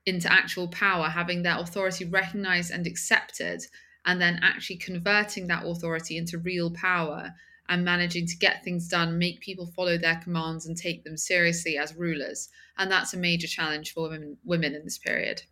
into 0.06 0.32
actual 0.32 0.68
power, 0.68 1.08
having 1.08 1.42
that 1.42 1.60
authority 1.60 2.04
recognized 2.04 2.70
and 2.70 2.86
accepted, 2.86 3.62
and 4.06 4.20
then 4.20 4.40
actually 4.42 4.76
converting 4.76 5.46
that 5.48 5.66
authority 5.66 6.16
into 6.16 6.38
real 6.38 6.70
power 6.70 7.34
and 7.68 7.84
managing 7.84 8.26
to 8.26 8.36
get 8.38 8.64
things 8.64 8.88
done, 8.88 9.18
make 9.18 9.40
people 9.40 9.66
follow 9.66 9.98
their 9.98 10.18
commands 10.24 10.66
and 10.66 10.76
take 10.76 11.04
them 11.04 11.16
seriously 11.16 11.76
as 11.76 11.94
rulers. 11.94 12.48
And 12.78 12.90
that's 12.90 13.12
a 13.12 13.18
major 13.18 13.46
challenge 13.46 13.92
for 13.92 14.04
women, 14.04 14.38
women 14.44 14.74
in 14.74 14.84
this 14.84 14.96
period. 14.96 15.42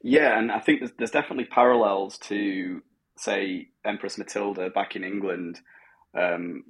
Yeah, 0.00 0.38
and 0.38 0.50
I 0.50 0.60
think 0.60 0.80
there's, 0.80 0.92
there's 0.96 1.10
definitely 1.10 1.44
parallels 1.44 2.16
to, 2.18 2.82
say, 3.18 3.68
Empress 3.84 4.16
Matilda 4.16 4.70
back 4.70 4.96
in 4.96 5.04
England 5.04 5.60
um, 6.14 6.64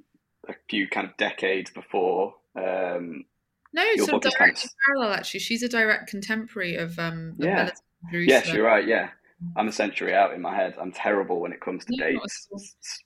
a 0.49 0.53
few 0.69 0.89
kind 0.89 1.07
of 1.07 1.15
decades 1.15 1.71
before 1.71 2.33
um, 2.57 3.23
no, 3.73 3.83
it's 3.85 4.07
a 4.07 4.11
direct 4.19 4.37
kind 4.37 4.51
of... 4.51 4.69
parallel 4.85 5.13
actually. 5.13 5.39
She's 5.39 5.63
a 5.63 5.69
direct 5.69 6.09
contemporary 6.09 6.75
of 6.75 6.97
um. 6.99 7.35
yeah. 7.37 7.71
Yes, 8.11 8.51
you're 8.51 8.65
right. 8.65 8.87
Yeah, 8.87 9.09
I'm 9.55 9.67
a 9.67 9.71
century 9.71 10.13
out 10.13 10.33
in 10.33 10.41
my 10.41 10.55
head. 10.55 10.75
I'm 10.79 10.91
terrible 10.91 11.39
when 11.39 11.53
it 11.53 11.61
comes 11.61 11.85
to 11.85 11.95
no, 11.95 12.05
dates. 12.05 12.47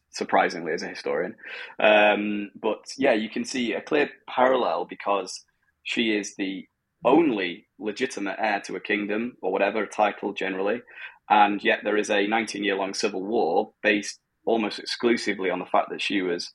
Surprisingly, 0.10 0.72
as 0.72 0.84
a 0.84 0.88
historian, 0.88 1.36
um, 1.80 2.52
but 2.62 2.86
yeah, 2.98 3.14
you 3.14 3.30
can 3.30 3.44
see 3.44 3.74
a 3.74 3.82
clear 3.82 4.10
parallel 4.30 4.86
because 4.86 5.44
she 5.84 6.16
is 6.16 6.36
the 6.38 6.66
only 7.04 7.68
legitimate 7.78 8.38
heir 8.40 8.62
to 8.62 8.76
a 8.76 8.80
kingdom 8.80 9.36
or 9.42 9.52
whatever 9.52 9.86
title 9.86 10.34
generally, 10.34 10.82
and 11.30 11.64
yet 11.64 11.80
there 11.84 11.98
is 11.98 12.10
a 12.10 12.28
19 12.28 12.64
year 12.64 12.76
long 12.76 12.94
civil 12.94 13.24
war 13.24 13.74
based 13.84 14.20
almost 14.46 14.80
exclusively 14.80 15.50
on 15.50 15.60
the 15.60 15.66
fact 15.66 15.90
that 15.90 16.02
she 16.02 16.22
was 16.22 16.54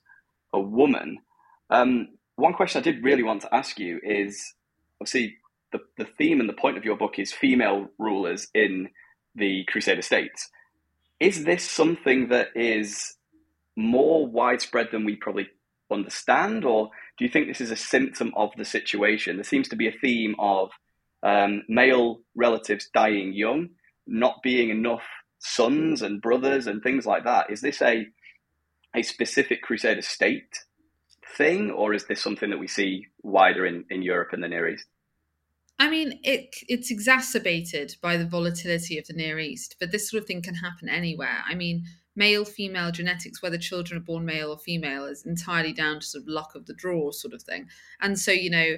a 0.53 0.59
woman. 0.59 1.19
Um, 1.69 2.09
one 2.41 2.53
question 2.53 2.79
I 2.79 2.83
did 2.83 3.03
really 3.03 3.23
want 3.23 3.41
to 3.43 3.55
ask 3.55 3.79
you 3.79 3.99
is 4.03 4.53
obviously 4.99 5.37
the, 5.71 5.79
the 5.97 6.05
theme 6.05 6.39
and 6.39 6.49
the 6.49 6.53
point 6.53 6.77
of 6.77 6.83
your 6.83 6.97
book 6.97 7.19
is 7.19 7.31
female 7.31 7.87
rulers 7.97 8.47
in 8.53 8.89
the 9.35 9.63
Crusader 9.65 10.01
states. 10.01 10.49
Is 11.19 11.43
this 11.43 11.63
something 11.63 12.29
that 12.29 12.49
is 12.55 13.15
more 13.75 14.27
widespread 14.27 14.89
than 14.91 15.05
we 15.05 15.15
probably 15.15 15.47
understand, 15.91 16.65
or 16.65 16.89
do 17.17 17.25
you 17.25 17.31
think 17.31 17.47
this 17.47 17.61
is 17.61 17.71
a 17.71 17.75
symptom 17.75 18.33
of 18.35 18.49
the 18.57 18.65
situation? 18.65 19.37
There 19.37 19.43
seems 19.43 19.69
to 19.69 19.75
be 19.75 19.87
a 19.87 19.99
theme 20.01 20.35
of 20.39 20.71
um, 21.23 21.63
male 21.69 22.21
relatives 22.35 22.89
dying 22.93 23.33
young, 23.33 23.69
not 24.07 24.41
being 24.41 24.69
enough 24.69 25.03
sons 25.39 26.01
and 26.01 26.21
brothers 26.21 26.67
and 26.67 26.81
things 26.81 27.05
like 27.05 27.23
that. 27.23 27.51
Is 27.51 27.61
this 27.61 27.81
a 27.81 28.07
a 28.93 29.03
specific 29.03 29.61
Crusader 29.61 30.01
state 30.01 30.65
thing, 31.37 31.71
or 31.71 31.93
is 31.93 32.05
this 32.05 32.21
something 32.21 32.49
that 32.49 32.59
we 32.59 32.67
see 32.67 33.07
wider 33.23 33.65
in, 33.65 33.85
in 33.89 34.01
Europe 34.01 34.29
and 34.33 34.43
the 34.43 34.47
Near 34.47 34.69
East? 34.69 34.85
I 35.79 35.89
mean, 35.89 36.19
it 36.23 36.55
it's 36.67 36.91
exacerbated 36.91 37.95
by 38.01 38.15
the 38.15 38.25
volatility 38.25 38.99
of 38.99 39.07
the 39.07 39.13
Near 39.13 39.39
East, 39.39 39.77
but 39.79 39.91
this 39.91 40.09
sort 40.09 40.21
of 40.21 40.27
thing 40.27 40.43
can 40.43 40.55
happen 40.55 40.87
anywhere. 40.87 41.43
I 41.49 41.55
mean, 41.55 41.85
male 42.15 42.45
female 42.45 42.91
genetics, 42.91 43.41
whether 43.41 43.57
children 43.57 43.99
are 43.99 44.05
born 44.05 44.23
male 44.23 44.51
or 44.51 44.59
female, 44.59 45.05
is 45.05 45.25
entirely 45.25 45.73
down 45.73 45.99
to 45.99 46.05
sort 46.05 46.23
of 46.23 46.27
luck 46.27 46.53
of 46.53 46.67
the 46.67 46.75
draw 46.75 47.11
sort 47.11 47.33
of 47.33 47.41
thing. 47.41 47.67
And 47.99 48.19
so, 48.19 48.31
you 48.31 48.51
know, 48.51 48.75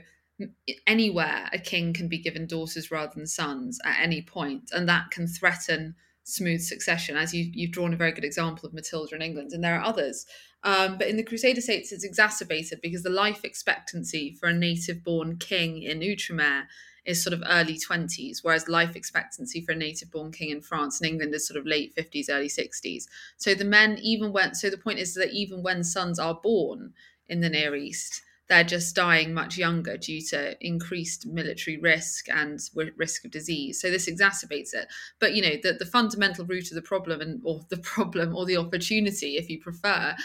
anywhere 0.88 1.50
a 1.52 1.60
king 1.60 1.94
can 1.94 2.08
be 2.08 2.18
given 2.18 2.48
daughters 2.48 2.90
rather 2.90 3.12
than 3.16 3.28
sons 3.28 3.80
at 3.84 4.00
any 4.02 4.22
point, 4.22 4.72
and 4.72 4.88
that 4.88 5.12
can 5.12 5.28
threaten 5.28 5.96
smooth 6.24 6.62
succession. 6.62 7.18
As 7.18 7.34
you, 7.34 7.50
you've 7.54 7.72
drawn 7.72 7.94
a 7.94 7.98
very 7.98 8.12
good 8.12 8.24
example 8.24 8.68
of 8.68 8.74
Matilda 8.74 9.16
in 9.16 9.22
England, 9.22 9.52
and 9.52 9.64
there 9.64 9.76
are 9.80 9.86
others. 9.86 10.26
Um, 10.64 10.98
but 10.98 11.08
in 11.08 11.18
the 11.18 11.24
Crusader 11.24 11.62
states, 11.62 11.92
it's 11.92 12.06
exacerbated 12.06 12.80
because 12.82 13.04
the 13.04 13.10
life 13.10 13.44
expectancy 13.44 14.36
for 14.40 14.48
a 14.48 14.54
native 14.54 15.04
born 15.04 15.38
king 15.38 15.84
in 15.84 16.00
Outremer 16.00 16.64
is 17.06 17.22
sort 17.22 17.34
of 17.34 17.44
early 17.50 17.78
20s, 17.78 18.40
whereas 18.44 18.70
life 18.70 18.96
expectancy 18.96 19.62
for 19.62 19.74
a 19.74 19.76
native 19.76 20.10
born 20.10 20.32
king 20.32 20.50
in 20.50 20.62
France 20.62 21.02
and 21.02 21.10
England 21.10 21.36
is 21.36 21.46
sort 21.46 21.60
of 21.60 21.66
late 21.66 21.94
50s, 21.96 22.28
early 22.30 22.48
60s. 22.48 23.04
So 23.36 23.54
the 23.54 23.66
men, 23.66 23.98
even 24.02 24.32
when, 24.32 24.56
so 24.56 24.70
the 24.70 24.78
point 24.78 25.00
is 25.00 25.14
that 25.16 25.34
even 25.34 25.64
when 25.64 25.84
sons 25.84 26.18
are 26.18 26.40
born 26.42 26.94
in 27.28 27.42
the 27.42 27.50
Near 27.50 27.76
East, 27.76 28.22
they're 28.50 28.64
just 28.64 28.96
dying 28.96 29.34
much 29.34 29.58
younger 29.58 29.98
due 29.98 30.22
to 30.22 30.56
increased 30.60 31.26
military 31.26 31.78
risk 31.78 32.28
and 32.30 32.60
risk 32.98 33.26
of 33.26 33.32
disease. 33.32 33.80
So 33.80 33.90
this 33.90 34.10
exacerbates 34.10 34.74
it. 34.74 34.88
But 35.20 35.34
you 35.34 35.42
know, 35.42 35.56
the, 35.62 35.74
the 35.74 35.86
fundamental 35.86 36.46
root 36.46 36.70
of 36.70 36.76
the 36.76 36.82
problem 36.82 37.22
and 37.22 37.42
or 37.44 37.62
the 37.70 37.78
problem 37.96 38.36
or 38.36 38.46
the 38.46 38.58
opportunity, 38.58 39.38
if 39.38 39.50
you 39.50 39.60
prefer, 39.62 40.16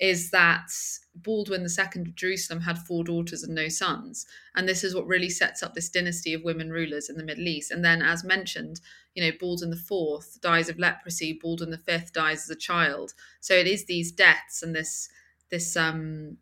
is 0.00 0.30
that 0.30 0.70
Baldwin 1.14 1.62
II 1.62 2.02
of 2.02 2.14
Jerusalem 2.14 2.60
had 2.60 2.78
four 2.78 3.02
daughters 3.02 3.42
and 3.42 3.54
no 3.54 3.68
sons. 3.68 4.26
And 4.54 4.68
this 4.68 4.84
is 4.84 4.94
what 4.94 5.06
really 5.06 5.28
sets 5.28 5.62
up 5.62 5.74
this 5.74 5.88
dynasty 5.88 6.34
of 6.34 6.44
women 6.44 6.70
rulers 6.70 7.08
in 7.10 7.16
the 7.16 7.24
Middle 7.24 7.48
East. 7.48 7.72
And 7.72 7.84
then, 7.84 8.00
as 8.02 8.22
mentioned, 8.22 8.80
you 9.14 9.24
know, 9.24 9.36
Baldwin 9.40 9.72
IV 9.72 10.40
dies 10.40 10.68
of 10.68 10.78
leprosy, 10.78 11.38
Baldwin 11.40 11.76
V 11.84 11.98
dies 12.12 12.44
as 12.44 12.50
a 12.50 12.56
child. 12.56 13.14
So 13.40 13.54
it 13.54 13.66
is 13.66 13.86
these 13.86 14.12
deaths 14.12 14.62
and 14.62 14.74
this 14.74 15.08
this 15.50 15.76
um 15.76 16.36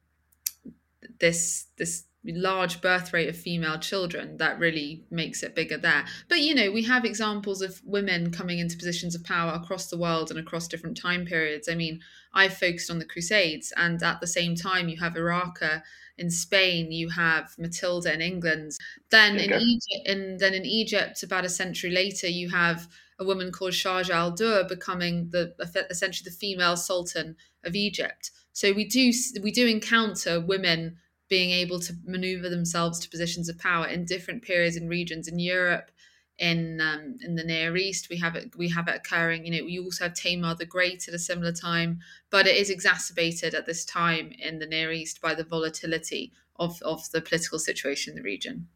this 1.18 1.66
this 1.76 2.04
large 2.24 2.80
birth 2.80 3.12
rate 3.12 3.28
of 3.28 3.36
female 3.36 3.78
children 3.78 4.36
that 4.38 4.58
really 4.58 5.04
makes 5.10 5.42
it 5.42 5.54
bigger 5.54 5.76
there. 5.76 6.04
But 6.28 6.40
you 6.40 6.54
know, 6.54 6.70
we 6.70 6.82
have 6.82 7.04
examples 7.04 7.62
of 7.62 7.80
women 7.84 8.32
coming 8.32 8.58
into 8.58 8.76
positions 8.76 9.14
of 9.14 9.24
power 9.24 9.52
across 9.52 9.88
the 9.88 9.98
world 9.98 10.30
and 10.30 10.40
across 10.40 10.68
different 10.68 10.96
time 10.96 11.24
periods. 11.24 11.68
I 11.68 11.74
mean, 11.74 12.00
I've 12.34 12.56
focused 12.56 12.90
on 12.90 12.98
the 12.98 13.04
Crusades, 13.04 13.72
and 13.76 14.02
at 14.02 14.20
the 14.20 14.26
same 14.26 14.56
time, 14.56 14.88
you 14.88 14.98
have 14.98 15.14
Urraca 15.14 15.82
in 16.18 16.30
Spain, 16.30 16.92
you 16.92 17.10
have 17.10 17.54
Matilda 17.58 18.12
in 18.12 18.20
England. 18.20 18.72
Then 19.10 19.36
in 19.36 19.52
Egypt, 19.52 20.08
and 20.08 20.40
then 20.40 20.54
in 20.54 20.64
Egypt, 20.64 21.22
about 21.22 21.44
a 21.44 21.50
century 21.50 21.90
later, 21.90 22.26
you 22.26 22.50
have 22.50 22.88
a 23.18 23.24
woman 23.24 23.52
called 23.52 23.72
Shajar 23.72 24.10
al-Durr 24.10 24.64
becoming 24.64 25.30
the 25.30 25.54
essentially 25.90 26.28
the 26.28 26.36
female 26.36 26.76
sultan 26.76 27.36
of 27.64 27.74
Egypt. 27.74 28.30
So 28.56 28.72
we 28.72 28.86
do 28.86 29.12
we 29.42 29.50
do 29.52 29.66
encounter 29.66 30.40
women 30.40 30.96
being 31.28 31.50
able 31.50 31.78
to 31.78 31.92
maneuver 32.06 32.48
themselves 32.48 32.98
to 33.00 33.10
positions 33.10 33.50
of 33.50 33.58
power 33.58 33.86
in 33.86 34.06
different 34.06 34.42
periods 34.42 34.76
and 34.76 34.88
regions 34.88 35.28
in 35.28 35.38
Europe, 35.38 35.90
in 36.38 36.80
um, 36.80 37.18
in 37.20 37.34
the 37.34 37.44
Near 37.44 37.76
East. 37.76 38.08
We 38.08 38.16
have 38.16 38.34
it 38.34 38.56
we 38.56 38.70
have 38.70 38.88
it 38.88 38.96
occurring. 38.96 39.44
You 39.44 39.58
know, 39.58 39.66
we 39.66 39.78
also 39.78 40.04
have 40.04 40.14
Tamar 40.14 40.54
the 40.54 40.64
Great 40.64 41.06
at 41.06 41.12
a 41.12 41.18
similar 41.18 41.52
time, 41.52 41.98
but 42.30 42.46
it 42.46 42.56
is 42.56 42.70
exacerbated 42.70 43.52
at 43.52 43.66
this 43.66 43.84
time 43.84 44.32
in 44.38 44.58
the 44.58 44.66
Near 44.66 44.90
East 44.90 45.20
by 45.20 45.34
the 45.34 45.44
volatility 45.44 46.32
of 46.58 46.80
of 46.80 47.10
the 47.10 47.20
political 47.20 47.58
situation 47.58 48.12
in 48.12 48.16
the 48.16 48.22
region. 48.22 48.68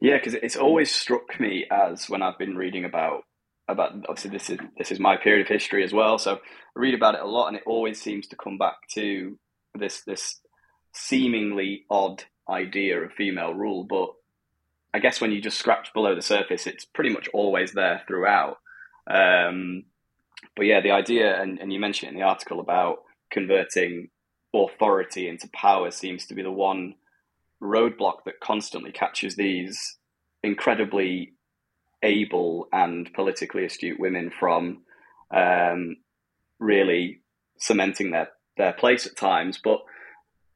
Yeah, 0.00 0.18
because 0.18 0.34
it's 0.34 0.54
always 0.54 0.94
struck 0.94 1.40
me 1.40 1.66
as 1.68 2.08
when 2.08 2.22
I've 2.22 2.38
been 2.38 2.56
reading 2.56 2.84
about 2.84 3.24
about 3.72 3.92
obviously 4.08 4.30
this 4.30 4.50
is 4.50 4.58
this 4.78 4.92
is 4.92 5.00
my 5.00 5.16
period 5.16 5.42
of 5.42 5.48
history 5.48 5.84
as 5.84 5.92
well. 5.92 6.18
So 6.18 6.34
I 6.34 6.38
read 6.74 6.94
about 6.94 7.14
it 7.14 7.22
a 7.22 7.26
lot, 7.26 7.48
and 7.48 7.56
it 7.56 7.62
always 7.66 8.00
seems 8.00 8.26
to 8.28 8.36
come 8.36 8.58
back 8.58 8.76
to 8.94 9.38
this 9.74 10.02
this 10.02 10.40
seemingly 10.92 11.84
odd 11.90 12.24
idea 12.48 13.00
of 13.00 13.12
female 13.12 13.54
rule, 13.54 13.84
but 13.84 14.10
I 14.92 14.98
guess 14.98 15.20
when 15.20 15.30
you 15.30 15.40
just 15.40 15.58
scratch 15.58 15.92
below 15.94 16.14
the 16.14 16.22
surface, 16.22 16.66
it's 16.66 16.84
pretty 16.84 17.10
much 17.10 17.28
always 17.32 17.72
there 17.72 18.02
throughout. 18.06 18.58
Um, 19.08 19.84
but 20.56 20.66
yeah, 20.66 20.80
the 20.80 20.90
idea, 20.90 21.40
and, 21.40 21.60
and 21.60 21.72
you 21.72 21.78
mentioned 21.78 22.08
it 22.08 22.14
in 22.14 22.20
the 22.20 22.26
article 22.26 22.60
about 22.60 23.02
converting 23.30 24.08
authority 24.52 25.28
into 25.28 25.48
power 25.52 25.90
seems 25.92 26.26
to 26.26 26.34
be 26.34 26.42
the 26.42 26.50
one 26.50 26.94
roadblock 27.62 28.24
that 28.24 28.40
constantly 28.40 28.90
catches 28.90 29.36
these 29.36 29.98
incredibly 30.42 31.34
able 32.02 32.68
and 32.72 33.12
politically 33.14 33.64
astute 33.64 34.00
women 34.00 34.30
from 34.38 34.82
um, 35.34 35.96
really 36.58 37.20
cementing 37.58 38.10
their, 38.10 38.28
their 38.56 38.72
place 38.72 39.06
at 39.06 39.16
times. 39.16 39.58
But 39.62 39.80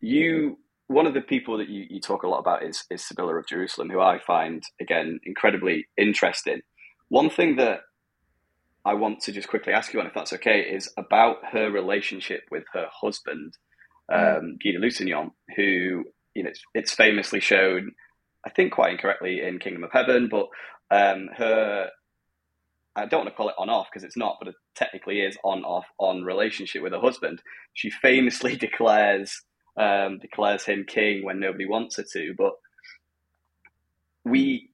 you 0.01 0.59
one 0.87 1.07
of 1.07 1.15
the 1.15 1.21
people 1.21 1.59
that 1.59 1.69
you, 1.69 1.87
you 1.89 2.01
talk 2.01 2.23
a 2.23 2.29
lot 2.29 2.39
about 2.39 2.63
is, 2.63 2.85
is 2.91 3.05
Sibylla 3.05 3.37
of 3.37 3.47
Jerusalem, 3.47 3.91
who 3.91 4.01
I 4.01 4.19
find, 4.19 4.63
again, 4.81 5.21
incredibly 5.25 5.87
interesting. 5.97 6.61
One 7.09 7.31
thing 7.31 7.57
that 7.57 7.81
I 8.85 8.95
want 8.95 9.21
to 9.21 9.33
just 9.33 9.49
quickly 9.49 9.73
ask 9.73 9.93
you 9.93 10.01
on, 10.01 10.07
if 10.07 10.15
that's 10.15 10.35
okay, 10.35 10.61
is 10.61 10.93
about 10.97 11.37
her 11.53 11.71
relationship 11.71 12.43
with 12.51 12.65
her 12.75 12.87
husband, 12.93 13.57
mm. 14.11 14.39
um, 14.39 14.59
Guy 14.63 14.73
de 14.73 14.79
Lusignan, 14.79 15.31
who, 15.57 16.05
you 16.35 16.43
know, 16.43 16.51
it's, 16.51 16.63
it's, 16.75 16.93
famously 16.93 17.41
shown, 17.41 17.93
I 18.45 18.51
think 18.51 18.73
quite 18.73 18.93
incorrectly, 18.93 19.41
in 19.41 19.59
Kingdom 19.59 19.85
of 19.85 19.93
Heaven, 19.93 20.29
but 20.31 20.49
um, 20.95 21.29
her, 21.37 21.91
I 22.95 23.07
don't 23.07 23.21
want 23.25 23.31
to 23.31 23.37
call 23.37 23.49
it 23.49 23.57
on 23.59 23.69
off 23.69 23.89
because 23.91 24.05
it's 24.05 24.17
not, 24.17 24.37
but 24.39 24.49
it 24.49 24.55
technically 24.77 25.21
is 25.21 25.37
on 25.43 25.65
off 25.65 25.87
on 25.99 26.23
relationship 26.23 26.83
with 26.83 26.93
her 26.93 27.01
husband. 27.01 27.43
She 27.73 27.91
famously 27.91 28.57
declares 28.67 29.43
um, 29.77 30.19
declares 30.21 30.65
him 30.65 30.85
king 30.87 31.25
when 31.25 31.41
nobody 31.41 31.67
wants 31.67 31.97
her 31.97 32.05
to. 32.13 32.35
But 32.39 32.53
we, 34.25 34.71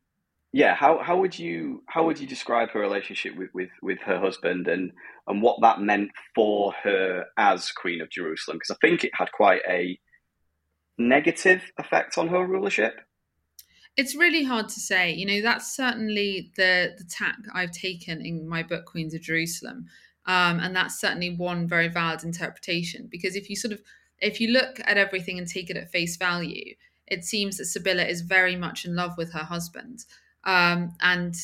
yeah, 0.53 0.75
how, 0.75 0.99
how 1.03 1.19
would 1.19 1.39
you 1.39 1.83
how 1.87 2.05
would 2.05 2.21
you 2.21 2.27
describe 2.27 2.71
her 2.71 2.81
relationship 2.81 3.37
with, 3.37 3.49
with, 3.55 3.71
with 3.83 3.99
her 4.05 4.21
husband 4.21 4.69
and 4.69 4.93
and 5.27 5.43
what 5.43 5.61
that 5.62 5.81
meant 5.81 6.11
for 6.35 6.75
her 6.85 7.25
as 7.39 7.73
Queen 7.73 8.03
of 8.03 8.11
Jerusalem? 8.11 8.59
Because 8.59 8.77
I 8.77 8.87
think 8.87 9.05
it 9.05 9.12
had 9.15 9.33
quite 9.33 9.62
a 9.69 9.99
negative 10.99 11.62
effect 11.79 12.19
on 12.19 12.29
her 12.29 12.47
rulership. 12.47 13.00
It's 13.97 14.14
really 14.14 14.44
hard 14.44 14.68
to 14.70 14.80
say. 14.80 15.12
You 15.12 15.26
know, 15.26 15.42
that's 15.42 15.75
certainly 15.75 16.52
the 16.56 16.94
the 16.97 17.04
tack 17.04 17.37
I've 17.52 17.73
taken 17.73 18.25
in 18.25 18.49
my 18.49 18.62
book 18.62 18.87
Queens 18.87 19.14
of 19.14 19.23
Jerusalem. 19.23 19.87
Um, 20.26 20.61
and 20.61 20.76
that's 20.76 21.00
certainly 21.00 21.35
one 21.35 21.66
very 21.66 21.88
valid 21.88 22.25
interpretation 22.25 23.09
because 23.11 23.35
if 23.37 23.49
you 23.49 23.56
sort 23.56 23.73
of 23.73 23.80
if 24.20 24.40
you 24.40 24.49
look 24.49 24.80
at 24.85 24.99
everything 24.99 25.38
and 25.38 25.49
take 25.49 25.70
it 25.70 25.76
at 25.76 25.90
face 25.90 26.16
value, 26.16 26.75
it 27.06 27.25
seems 27.25 27.56
that 27.56 27.64
Sibylla 27.64 28.04
is 28.04 28.20
very 28.20 28.54
much 28.54 28.85
in 28.85 28.94
love 28.94 29.16
with 29.16 29.32
her 29.32 29.44
husband 29.44 30.04
um, 30.44 30.94
and 31.00 31.35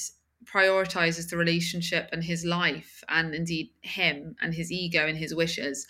prioritizes 0.45 1.29
the 1.29 1.37
relationship 1.37 2.09
and 2.13 2.23
his 2.23 2.45
life, 2.45 3.03
and 3.09 3.35
indeed 3.35 3.71
him 3.83 4.37
and 4.41 4.55
his 4.55 4.71
ego 4.71 5.07
and 5.07 5.19
his 5.19 5.35
wishes 5.35 5.87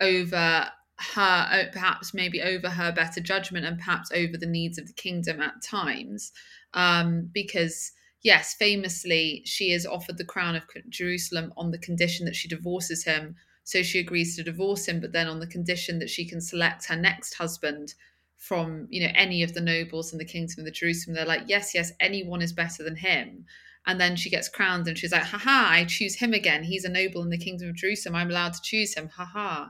over 0.00 0.66
her, 1.00 1.70
perhaps 1.72 2.14
maybe 2.14 2.42
over 2.42 2.68
her 2.68 2.92
better 2.92 3.20
judgment 3.20 3.66
and 3.66 3.78
perhaps 3.78 4.10
over 4.12 4.36
the 4.36 4.46
needs 4.46 4.78
of 4.78 4.86
the 4.86 4.92
kingdom 4.92 5.40
at 5.40 5.62
times. 5.62 6.32
Um, 6.74 7.30
because, 7.32 7.92
yes, 8.22 8.54
famously, 8.54 9.42
she 9.44 9.72
is 9.72 9.86
offered 9.86 10.18
the 10.18 10.24
crown 10.24 10.56
of 10.56 10.64
Jerusalem 10.88 11.52
on 11.56 11.70
the 11.70 11.78
condition 11.78 12.26
that 12.26 12.36
she 12.36 12.48
divorces 12.48 13.04
him 13.04 13.36
so 13.70 13.84
she 13.84 14.00
agrees 14.00 14.34
to 14.34 14.42
divorce 14.42 14.86
him, 14.86 14.98
but 14.98 15.12
then 15.12 15.28
on 15.28 15.38
the 15.38 15.46
condition 15.46 16.00
that 16.00 16.10
she 16.10 16.24
can 16.24 16.40
select 16.40 16.86
her 16.86 16.96
next 16.96 17.34
husband 17.34 17.94
from, 18.36 18.88
you 18.90 19.06
know, 19.06 19.12
any 19.14 19.44
of 19.44 19.54
the 19.54 19.60
nobles 19.60 20.12
in 20.12 20.18
the 20.18 20.24
kingdom 20.24 20.56
of 20.58 20.64
the 20.64 20.72
Jerusalem. 20.72 21.14
They're 21.14 21.24
like, 21.24 21.44
yes, 21.46 21.72
yes, 21.72 21.92
anyone 22.00 22.42
is 22.42 22.52
better 22.52 22.82
than 22.82 22.96
him. 22.96 23.44
And 23.86 24.00
then 24.00 24.16
she 24.16 24.28
gets 24.28 24.48
crowned 24.48 24.88
and 24.88 24.98
she's 24.98 25.12
like, 25.12 25.22
haha, 25.22 25.72
I 25.72 25.84
choose 25.84 26.16
him 26.16 26.32
again. 26.32 26.64
He's 26.64 26.84
a 26.84 26.88
noble 26.88 27.22
in 27.22 27.30
the 27.30 27.38
kingdom 27.38 27.68
of 27.68 27.76
Jerusalem. 27.76 28.16
I'm 28.16 28.30
allowed 28.30 28.54
to 28.54 28.62
choose 28.62 28.94
him. 28.94 29.08
Haha. 29.08 29.68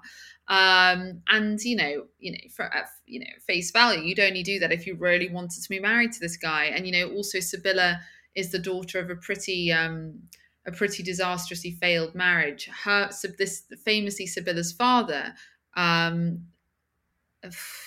Um, 0.50 1.23
and 1.28 1.61
you 1.62 1.76
know, 1.76 2.07
you 2.19 2.33
know, 2.33 2.38
for 2.54 2.69
you 3.07 3.21
know, 3.21 3.26
face 3.47 3.71
value, 3.71 4.02
you'd 4.02 4.19
only 4.19 4.42
do 4.42 4.59
that 4.59 4.73
if 4.73 4.85
you 4.85 4.97
really 4.97 5.30
wanted 5.30 5.62
to 5.62 5.69
be 5.69 5.78
married 5.78 6.11
to 6.12 6.21
this 6.21 6.37
guy. 6.37 6.64
And 6.64 6.87
you 6.87 6.92
know, 6.92 7.14
also 7.14 7.38
Sibylla 7.38 8.00
is 8.35 8.50
the 8.50 8.59
daughter 8.59 8.99
of 8.99 9.11
a 9.11 9.14
pretty 9.14 9.71
um, 9.71 10.19
a 10.66 10.73
pretty 10.73 11.04
disastrously 11.04 11.71
failed 11.71 12.16
marriage. 12.16 12.69
Her 12.85 13.11
this 13.38 13.62
famously 13.85 14.26
Sibylla's 14.26 14.73
father, 14.73 15.35
um, 15.76 16.47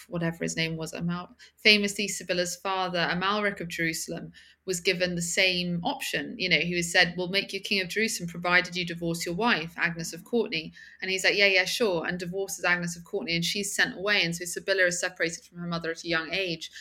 whatever 0.07 0.43
his 0.43 0.55
name 0.55 0.77
was, 0.77 0.93
Amal, 0.93 1.35
famously 1.57 2.07
Sibylla's 2.07 2.55
father, 2.55 3.07
Amalric 3.11 3.59
of 3.59 3.67
Jerusalem, 3.67 4.31
was 4.65 4.79
given 4.79 5.15
the 5.15 5.21
same 5.21 5.81
option. 5.83 6.35
You 6.37 6.49
know, 6.49 6.59
he 6.59 6.75
was 6.75 6.91
said, 6.91 7.13
"We'll 7.17 7.27
make 7.27 7.53
you 7.53 7.59
king 7.59 7.81
of 7.81 7.89
Jerusalem, 7.89 8.29
provided 8.29 8.75
you 8.75 8.85
divorce 8.85 9.25
your 9.25 9.35
wife, 9.35 9.73
Agnes 9.77 10.13
of 10.13 10.23
Courtenay." 10.23 10.71
And 11.01 11.11
he's 11.11 11.23
like, 11.23 11.35
"Yeah, 11.35 11.47
yeah, 11.47 11.65
sure," 11.65 12.05
and 12.05 12.17
divorces 12.17 12.65
Agnes 12.65 12.95
of 12.95 13.03
Courtenay, 13.03 13.35
and 13.35 13.45
she's 13.45 13.75
sent 13.75 13.97
away. 13.97 14.23
And 14.23 14.35
so 14.35 14.45
Sibylla 14.45 14.85
is 14.87 14.99
separated 14.99 15.43
from 15.43 15.59
her 15.59 15.67
mother 15.67 15.91
at 15.91 16.03
a 16.03 16.07
young 16.07 16.31
age. 16.31 16.71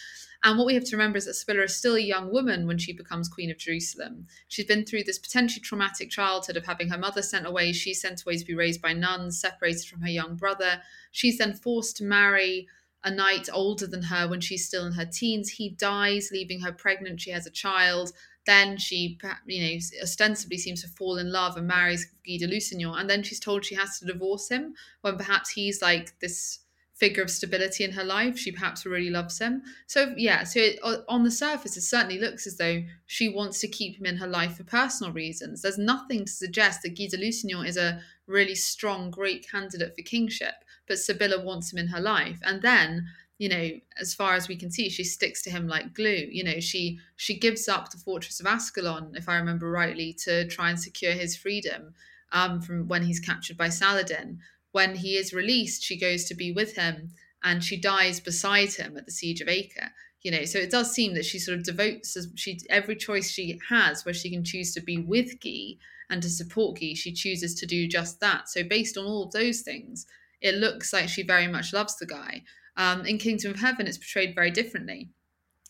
And 0.44 0.58
what 0.58 0.66
we 0.66 0.74
have 0.74 0.84
to 0.84 0.96
remember 0.96 1.18
is 1.18 1.26
that 1.26 1.34
Sibylla 1.34 1.64
is 1.64 1.76
still 1.76 1.94
a 1.94 2.00
young 2.00 2.32
woman 2.32 2.66
when 2.66 2.78
she 2.78 2.92
becomes 2.92 3.28
Queen 3.28 3.50
of 3.50 3.58
Jerusalem. 3.58 4.26
She's 4.48 4.66
been 4.66 4.84
through 4.84 5.04
this 5.04 5.18
potentially 5.18 5.60
traumatic 5.60 6.10
childhood 6.10 6.56
of 6.56 6.66
having 6.66 6.88
her 6.88 6.98
mother 6.98 7.22
sent 7.22 7.46
away. 7.46 7.72
She's 7.72 8.00
sent 8.00 8.22
away 8.22 8.36
to 8.36 8.44
be 8.44 8.54
raised 8.54 8.82
by 8.82 8.92
nuns, 8.92 9.40
separated 9.40 9.86
from 9.86 10.00
her 10.02 10.08
young 10.08 10.34
brother. 10.34 10.82
She's 11.12 11.38
then 11.38 11.54
forced 11.54 11.96
to 11.98 12.04
marry 12.04 12.66
a 13.04 13.10
knight 13.10 13.48
older 13.52 13.86
than 13.86 14.02
her 14.02 14.28
when 14.28 14.40
she's 14.40 14.66
still 14.66 14.84
in 14.84 14.92
her 14.94 15.06
teens. 15.06 15.50
He 15.50 15.70
dies, 15.70 16.30
leaving 16.32 16.60
her 16.60 16.72
pregnant. 16.72 17.20
She 17.20 17.30
has 17.30 17.46
a 17.46 17.50
child. 17.50 18.12
Then 18.44 18.78
she, 18.78 19.18
you 19.46 19.62
know, 19.62 19.78
ostensibly 20.02 20.58
seems 20.58 20.82
to 20.82 20.88
fall 20.88 21.18
in 21.18 21.30
love 21.30 21.56
and 21.56 21.68
marries 21.68 22.06
Guy 22.26 22.38
de 22.38 22.48
Lusignan. 22.48 22.98
And 22.98 23.08
then 23.08 23.22
she's 23.22 23.38
told 23.38 23.64
she 23.64 23.76
has 23.76 24.00
to 24.00 24.06
divorce 24.06 24.48
him 24.48 24.74
when 25.02 25.16
perhaps 25.16 25.50
he's 25.50 25.80
like 25.80 26.18
this 26.18 26.58
figure 27.02 27.22
of 27.22 27.30
stability 27.30 27.82
in 27.84 27.92
her 27.92 28.04
life. 28.04 28.38
She 28.38 28.52
perhaps 28.52 28.86
really 28.86 29.10
loves 29.10 29.38
him. 29.38 29.62
So, 29.86 30.14
yeah, 30.16 30.44
so 30.44 30.60
it, 30.60 30.78
on 31.08 31.24
the 31.24 31.30
surface, 31.30 31.76
it 31.76 31.82
certainly 31.82 32.18
looks 32.18 32.46
as 32.46 32.56
though 32.58 32.82
she 33.06 33.28
wants 33.28 33.58
to 33.60 33.68
keep 33.68 33.98
him 33.98 34.06
in 34.06 34.18
her 34.18 34.26
life 34.26 34.56
for 34.56 34.64
personal 34.64 35.12
reasons. 35.12 35.62
There's 35.62 35.78
nothing 35.78 36.26
to 36.26 36.32
suggest 36.32 36.82
that 36.82 36.96
Guy 36.96 37.08
de 37.08 37.16
Lusignan 37.16 37.66
is 37.66 37.76
a 37.76 38.00
really 38.26 38.54
strong, 38.54 39.10
great 39.10 39.48
candidate 39.50 39.94
for 39.96 40.02
kingship 40.02 40.54
but 40.86 40.98
Sibylla 40.98 41.42
wants 41.42 41.72
him 41.72 41.78
in 41.78 41.88
her 41.88 42.00
life. 42.00 42.38
And 42.42 42.62
then, 42.62 43.06
you 43.38 43.48
know, 43.48 43.70
as 44.00 44.14
far 44.14 44.34
as 44.34 44.48
we 44.48 44.56
can 44.56 44.70
see, 44.70 44.88
she 44.88 45.04
sticks 45.04 45.42
to 45.42 45.50
him 45.50 45.66
like 45.66 45.94
glue. 45.94 46.28
You 46.30 46.44
know, 46.44 46.60
she 46.60 46.98
she 47.16 47.38
gives 47.38 47.68
up 47.68 47.90
the 47.90 47.98
fortress 47.98 48.40
of 48.40 48.46
Ascalon, 48.46 49.12
if 49.14 49.28
I 49.28 49.36
remember 49.36 49.70
rightly, 49.70 50.12
to 50.24 50.46
try 50.48 50.70
and 50.70 50.78
secure 50.78 51.12
his 51.12 51.36
freedom 51.36 51.94
um, 52.32 52.60
from 52.60 52.88
when 52.88 53.02
he's 53.02 53.20
captured 53.20 53.56
by 53.56 53.68
Saladin. 53.68 54.40
When 54.72 54.96
he 54.96 55.16
is 55.16 55.32
released, 55.32 55.84
she 55.84 55.98
goes 55.98 56.24
to 56.24 56.34
be 56.34 56.52
with 56.52 56.76
him 56.76 57.10
and 57.44 57.62
she 57.62 57.80
dies 57.80 58.20
beside 58.20 58.72
him 58.72 58.96
at 58.96 59.06
the 59.06 59.12
siege 59.12 59.40
of 59.40 59.48
Acre 59.48 59.90
you 60.22 60.30
know 60.30 60.44
so 60.44 60.56
it 60.56 60.70
does 60.70 60.92
seem 60.92 61.14
that 61.14 61.24
she 61.24 61.36
sort 61.36 61.58
of 61.58 61.64
devotes 61.64 62.16
she 62.36 62.56
every 62.70 62.94
choice 62.94 63.28
she 63.28 63.58
has 63.68 64.04
where 64.04 64.14
she 64.14 64.30
can 64.30 64.44
choose 64.44 64.72
to 64.72 64.80
be 64.80 64.96
with 64.96 65.40
Guy 65.40 65.78
and 66.08 66.22
to 66.22 66.30
support 66.30 66.78
Guy 66.78 66.94
she 66.94 67.12
chooses 67.12 67.56
to 67.56 67.66
do 67.66 67.88
just 67.88 68.20
that 68.20 68.48
so 68.48 68.62
based 68.62 68.96
on 68.96 69.04
all 69.04 69.24
of 69.24 69.32
those 69.32 69.62
things 69.62 70.06
it 70.42 70.56
looks 70.56 70.92
like 70.92 71.08
she 71.08 71.22
very 71.22 71.46
much 71.46 71.72
loves 71.72 71.96
the 71.96 72.06
guy. 72.06 72.42
Um, 72.76 73.06
in 73.06 73.18
Kingdom 73.18 73.52
of 73.52 73.60
Heaven, 73.60 73.86
it's 73.86 73.96
portrayed 73.96 74.34
very 74.34 74.50
differently. 74.50 75.10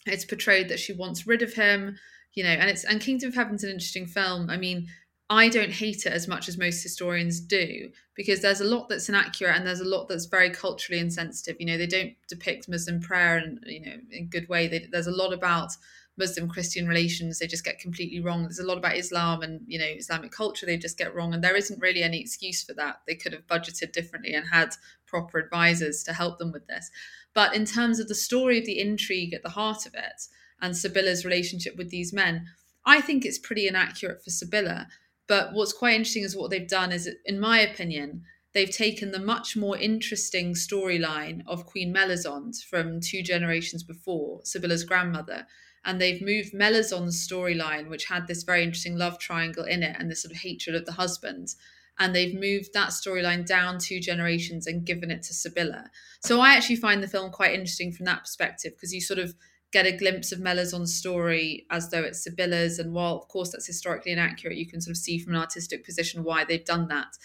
It's 0.06 0.25
portrayed 0.25 0.68
that 0.71 0.80
she 0.80 0.92
wants 0.92 1.26
rid 1.26 1.42
of 1.42 1.52
him, 1.52 1.99
you 2.35 2.42
know, 2.42 2.50
and 2.50 2.71
it's 2.71 2.85
and 2.85 3.00
Kingdom 3.00 3.28
of 3.28 3.35
Heaven's 3.35 3.62
an 3.62 3.71
interesting 3.71 4.06
film. 4.06 4.49
I 4.50 4.56
mean, 4.56 4.88
I 5.31 5.49
don't 5.49 5.73
hate 5.73 6.05
it 6.05 6.12
as 6.12 6.29
much 6.29 6.49
as 6.49 6.59
most 6.59 6.83
historians 6.83 7.41
do 7.41 7.91
because 8.14 8.43
there's 8.43 8.61
a 8.61 8.67
lot 8.67 8.88
that's 8.88 9.09
inaccurate 9.09 9.57
and 9.57 9.67
there's 9.67 9.81
a 9.81 9.85
lot 9.85 10.09
that's 10.09 10.26
very 10.26 10.50
culturally 10.50 11.00
insensitive. 11.00 11.57
You 11.59 11.67
know, 11.67 11.79
they 11.79 11.87
don't 11.87 12.12
depict 12.29 12.69
Muslim 12.69 13.00
prayer 13.00 13.38
and 13.38 13.59
you 13.64 13.81
know 13.81 13.97
in 14.11 14.29
good 14.29 14.49
way. 14.49 14.69
They, 14.69 14.87
there's 14.91 15.07
a 15.07 15.12
lot 15.12 15.33
about 15.33 15.73
Muslim 16.19 16.49
Christian 16.49 16.87
relations 16.87 17.38
they 17.38 17.47
just 17.47 17.64
get 17.64 17.79
completely 17.79 18.21
wrong. 18.21 18.43
There's 18.43 18.59
a 18.59 18.67
lot 18.67 18.76
about 18.76 18.97
Islam 18.97 19.43
and 19.43 19.62
you 19.67 19.79
know 19.79 19.87
Islamic 19.87 20.31
culture 20.31 20.67
they 20.67 20.76
just 20.76 20.99
get 20.99 21.14
wrong, 21.14 21.33
and 21.33 21.43
there 21.43 21.57
isn't 21.57 21.81
really 21.81 22.02
any 22.02 22.21
excuse 22.21 22.62
for 22.62 22.75
that. 22.75 23.00
They 23.07 23.14
could 23.14 23.33
have 23.33 23.47
budgeted 23.47 23.93
differently 23.93 24.35
and 24.35 24.47
had 24.49 24.75
proper 25.07 25.38
advisors 25.38 26.02
to 26.05 26.12
help 26.12 26.38
them 26.38 26.52
with 26.52 26.67
this. 26.67 26.91
But 27.35 27.55
in 27.55 27.64
terms 27.64 27.99
of 27.99 28.09
the 28.09 28.14
story 28.14 28.59
of 28.59 28.67
the 28.67 28.81
intrigue 28.81 29.33
at 29.33 29.43
the 29.43 29.50
heart 29.50 29.87
of 29.87 29.95
it 29.95 30.23
and 30.61 30.76
Sibylla's 30.76 31.25
relationship 31.25 31.76
with 31.76 31.91
these 31.91 32.12
men, 32.12 32.47
I 32.85 33.00
think 33.00 33.25
it's 33.25 33.38
pretty 33.38 33.67
inaccurate 33.67 34.23
for 34.23 34.31
Sibylla. 34.31 34.88
But 35.33 35.55
what's 35.55 35.73
quite 35.73 35.95
interesting 35.95 36.25
is 36.25 36.37
what 36.37 36.51
they've 36.51 36.69
done 36.69 36.93
is, 36.93 37.09
in 37.25 37.41
my 37.41 37.59
opinion, 37.61 38.25
they've 38.53 38.71
taken 38.71 39.12
the 39.12 39.19
much 39.19 39.57
more 39.57 39.79
interesting 39.79 40.53
storyline 40.53 41.41
of 41.47 41.65
Queen 41.65 41.91
Melisande 41.91 42.59
from 42.69 43.01
two 43.01 43.23
generations 43.23 43.83
before, 43.83 44.43
Sibylla's 44.45 44.85
grandmother, 44.85 45.47
and 45.87 45.99
they've 45.99 46.21
moved 46.21 46.53
Melisandre's 46.53 47.27
storyline, 47.27 47.89
which 47.89 48.05
had 48.05 48.27
this 48.27 48.43
very 48.43 48.62
interesting 48.62 48.99
love 48.99 49.19
triangle 49.19 49.65
in 49.65 49.83
it 49.83 49.97
and 49.99 50.11
this 50.11 50.21
sort 50.21 50.33
of 50.33 50.41
hatred 50.43 50.77
of 50.77 50.85
the 50.85 50.93
husband. 50.93 51.55
And 51.99 52.15
they've 52.15 52.39
moved 52.39 52.75
that 52.75 52.91
storyline 52.91 53.47
down 53.47 53.79
two 53.79 54.01
generations 54.01 54.67
and 54.67 54.85
given 54.85 55.11
it 55.11 55.23
to 55.23 55.33
Sibylla. 55.33 55.91
So 56.21 56.43
I 56.43 56.53
actually 56.53 56.77
find 56.77 57.03
the 57.03 57.09
film 57.09 57.31
quite 57.31 57.55
interesting 57.55 57.91
from 57.91 58.05
that 58.05 58.21
perspective 58.21 58.73
because 58.77 58.93
you 58.93 59.01
sort 59.01 59.19
of 59.19 59.35
get 59.73 59.87
a 59.87 59.97
glimpse 59.97 60.33
of 60.33 60.38
Melisandre's 60.38 60.95
story 60.95 61.67
as 61.71 61.91
though 61.91 62.02
it's 62.02 62.23
Sibylla's. 62.23 62.79
And 62.79 62.93
while, 62.93 63.16
of 63.16 63.29
course, 63.29 63.51
that's 63.51 63.66
historically 63.66 64.12
inaccurate, 64.12 64.57
you 64.57 64.66
can 64.66 64.81
sort 64.81 64.92
of 64.92 64.99
see 64.99 65.18
from 65.18 65.35
an 65.35 65.40
artistic 65.40 65.85
position 65.85 66.25
why 66.25 66.44
they've 66.44 66.64
done 66.64 66.88
that. 66.88 67.16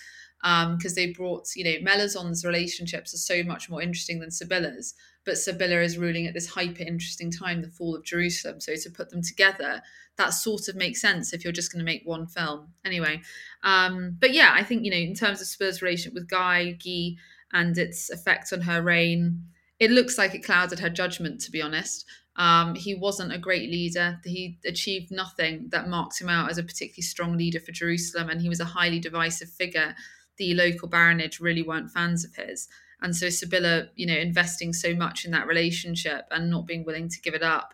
Because 0.42 0.92
um, 0.92 0.96
they 0.96 1.12
brought, 1.12 1.48
you 1.56 1.64
know, 1.64 1.80
Melisandre's 1.82 2.46
relationships 2.46 3.14
are 3.14 3.18
so 3.18 3.44
much 3.44 3.70
more 3.70 3.82
interesting 3.82 4.20
than 4.20 4.32
Sibylla's 4.32 4.94
but 5.28 5.38
Sibylla 5.38 5.82
is 5.82 5.98
ruling 5.98 6.26
at 6.26 6.34
this 6.34 6.48
hyper 6.48 6.84
interesting 6.84 7.30
time, 7.30 7.62
the 7.62 7.68
fall 7.68 7.94
of 7.94 8.06
Jerusalem. 8.06 8.62
So 8.62 8.74
to 8.76 8.90
put 8.90 9.10
them 9.10 9.22
together, 9.22 9.82
that 10.16 10.30
sort 10.30 10.70
of 10.70 10.76
makes 10.76 11.02
sense 11.02 11.34
if 11.34 11.44
you're 11.44 11.54
just 11.54 11.72
going 11.72 11.86
to 11.86 11.92
make 11.92 12.02
one 12.06 12.26
film. 12.26 12.70
Anyway, 12.86 13.22
um, 13.62 14.16
but 14.20 14.34
yeah, 14.34 14.54
I 14.56 14.64
think 14.64 14.86
you 14.86 14.90
know 14.90 14.98
in 14.98 15.14
terms 15.14 15.42
of 15.42 15.48
Sibylla's 15.48 15.82
relationship 15.82 16.14
with 16.14 16.30
Guy, 16.30 16.72
Guy, 16.72 17.18
and 17.52 17.78
its 17.78 18.10
effect 18.10 18.54
on 18.54 18.62
her 18.62 18.82
reign, 18.82 19.44
it 19.80 19.92
looks 19.92 20.18
like 20.18 20.34
it 20.34 20.46
clouded 20.46 20.80
her 20.80 20.90
judgment. 20.90 21.42
To 21.42 21.52
be 21.52 21.62
honest, 21.62 22.06
um, 22.38 22.76
he 22.76 22.94
wasn't 22.94 23.34
a 23.34 23.38
great 23.38 23.70
leader. 23.70 24.20
He 24.24 24.60
achieved 24.66 25.12
nothing 25.12 25.70
that 25.70 25.90
marked 25.90 26.22
him 26.22 26.30
out 26.30 26.50
as 26.50 26.58
a 26.58 26.64
particularly 26.64 27.02
strong 27.02 27.36
leader 27.36 27.60
for 27.60 27.72
Jerusalem, 27.72 28.30
and 28.30 28.42
he 28.42 28.50
was 28.50 28.60
a 28.60 28.66
highly 28.66 29.00
divisive 29.00 29.50
figure. 29.50 29.96
The 30.38 30.54
local 30.54 30.88
baronage 30.88 31.40
really 31.40 31.64
weren't 31.64 31.92
fans 31.92 32.24
of 32.24 32.36
his. 32.36 32.68
And 33.02 33.16
so 33.16 33.30
Sibylla, 33.30 33.88
you 33.96 34.06
know, 34.06 34.16
investing 34.16 34.72
so 34.74 34.96
much 34.96 35.26
in 35.26 35.32
that 35.32 35.48
relationship 35.48 36.26
and 36.32 36.50
not 36.50 36.68
being 36.68 36.86
willing 36.86 37.10
to 37.10 37.22
give 37.22 37.34
it 37.34 37.44
up, 37.44 37.74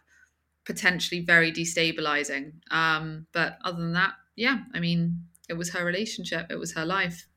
potentially 0.66 1.22
very 1.22 1.52
destabilizing. 1.52 2.54
Um, 2.72 3.28
but 3.34 3.58
other 3.64 3.82
than 3.82 3.94
that, 3.94 4.14
yeah, 4.36 4.60
I 4.74 4.80
mean, 4.80 5.26
it 5.50 5.54
was 5.54 5.72
her 5.72 5.84
relationship, 5.84 6.48
it 6.50 6.60
was 6.60 6.74
her 6.74 6.86
life. 6.86 7.28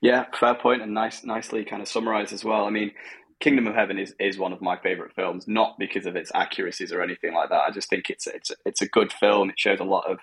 Yeah, 0.00 0.26
fair 0.38 0.54
point, 0.54 0.82
and 0.82 0.92
nice, 0.92 1.24
nicely 1.24 1.64
kind 1.64 1.80
of 1.80 1.88
summarized 1.88 2.32
as 2.32 2.44
well. 2.44 2.66
I 2.66 2.70
mean, 2.70 2.92
Kingdom 3.40 3.66
of 3.66 3.74
Heaven 3.74 3.98
is, 3.98 4.14
is 4.18 4.38
one 4.38 4.52
of 4.52 4.62
my 4.62 4.76
favorite 4.78 5.14
films, 5.14 5.46
not 5.46 5.76
because 5.78 6.06
of 6.06 6.16
its 6.16 6.30
accuracies 6.34 6.92
or 6.92 7.02
anything 7.02 7.34
like 7.34 7.50
that. 7.50 7.62
I 7.68 7.70
just 7.70 7.88
think 7.90 8.10
it's 8.10 8.26
it's 8.26 8.52
it's 8.64 8.82
a 8.82 8.88
good 8.88 9.12
film. 9.12 9.50
It 9.50 9.58
shows 9.58 9.80
a 9.80 9.84
lot 9.84 10.10
of 10.10 10.18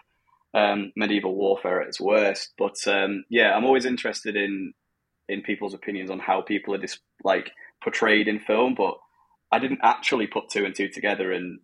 um, 0.53 0.91
medieval 0.95 1.35
warfare 1.35 1.81
at 1.81 1.87
its 1.87 1.99
worst. 1.99 2.53
But 2.57 2.75
um, 2.87 3.25
yeah, 3.29 3.53
I'm 3.53 3.65
always 3.65 3.85
interested 3.85 4.35
in 4.35 4.73
in 5.29 5.41
people's 5.41 5.73
opinions 5.73 6.11
on 6.11 6.19
how 6.19 6.41
people 6.41 6.73
are 6.73 6.79
dis- 6.79 6.99
like 7.23 7.51
portrayed 7.83 8.27
in 8.27 8.39
film, 8.39 8.75
but 8.75 8.95
I 9.51 9.59
didn't 9.59 9.79
actually 9.83 10.27
put 10.27 10.49
two 10.49 10.65
and 10.65 10.75
two 10.75 10.89
together. 10.89 11.31
And 11.31 11.59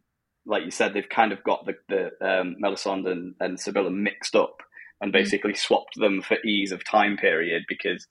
like 0.45 0.63
you 0.63 0.71
said, 0.71 0.93
they've 0.93 1.09
kind 1.09 1.31
of 1.31 1.43
got 1.43 1.65
the 1.65 1.75
the 1.89 2.11
um, 2.25 2.55
Melisande 2.59 3.11
and, 3.11 3.35
and 3.39 3.59
Sibylla 3.59 3.91
mixed 3.91 4.35
up 4.35 4.61
and 5.01 5.11
mm. 5.11 5.13
basically 5.13 5.53
mm. 5.53 5.57
swapped 5.57 5.95
them 5.99 6.21
for 6.21 6.37
ease 6.45 6.71
of 6.71 6.85
time 6.85 7.17
period 7.17 7.63
because 7.67 8.07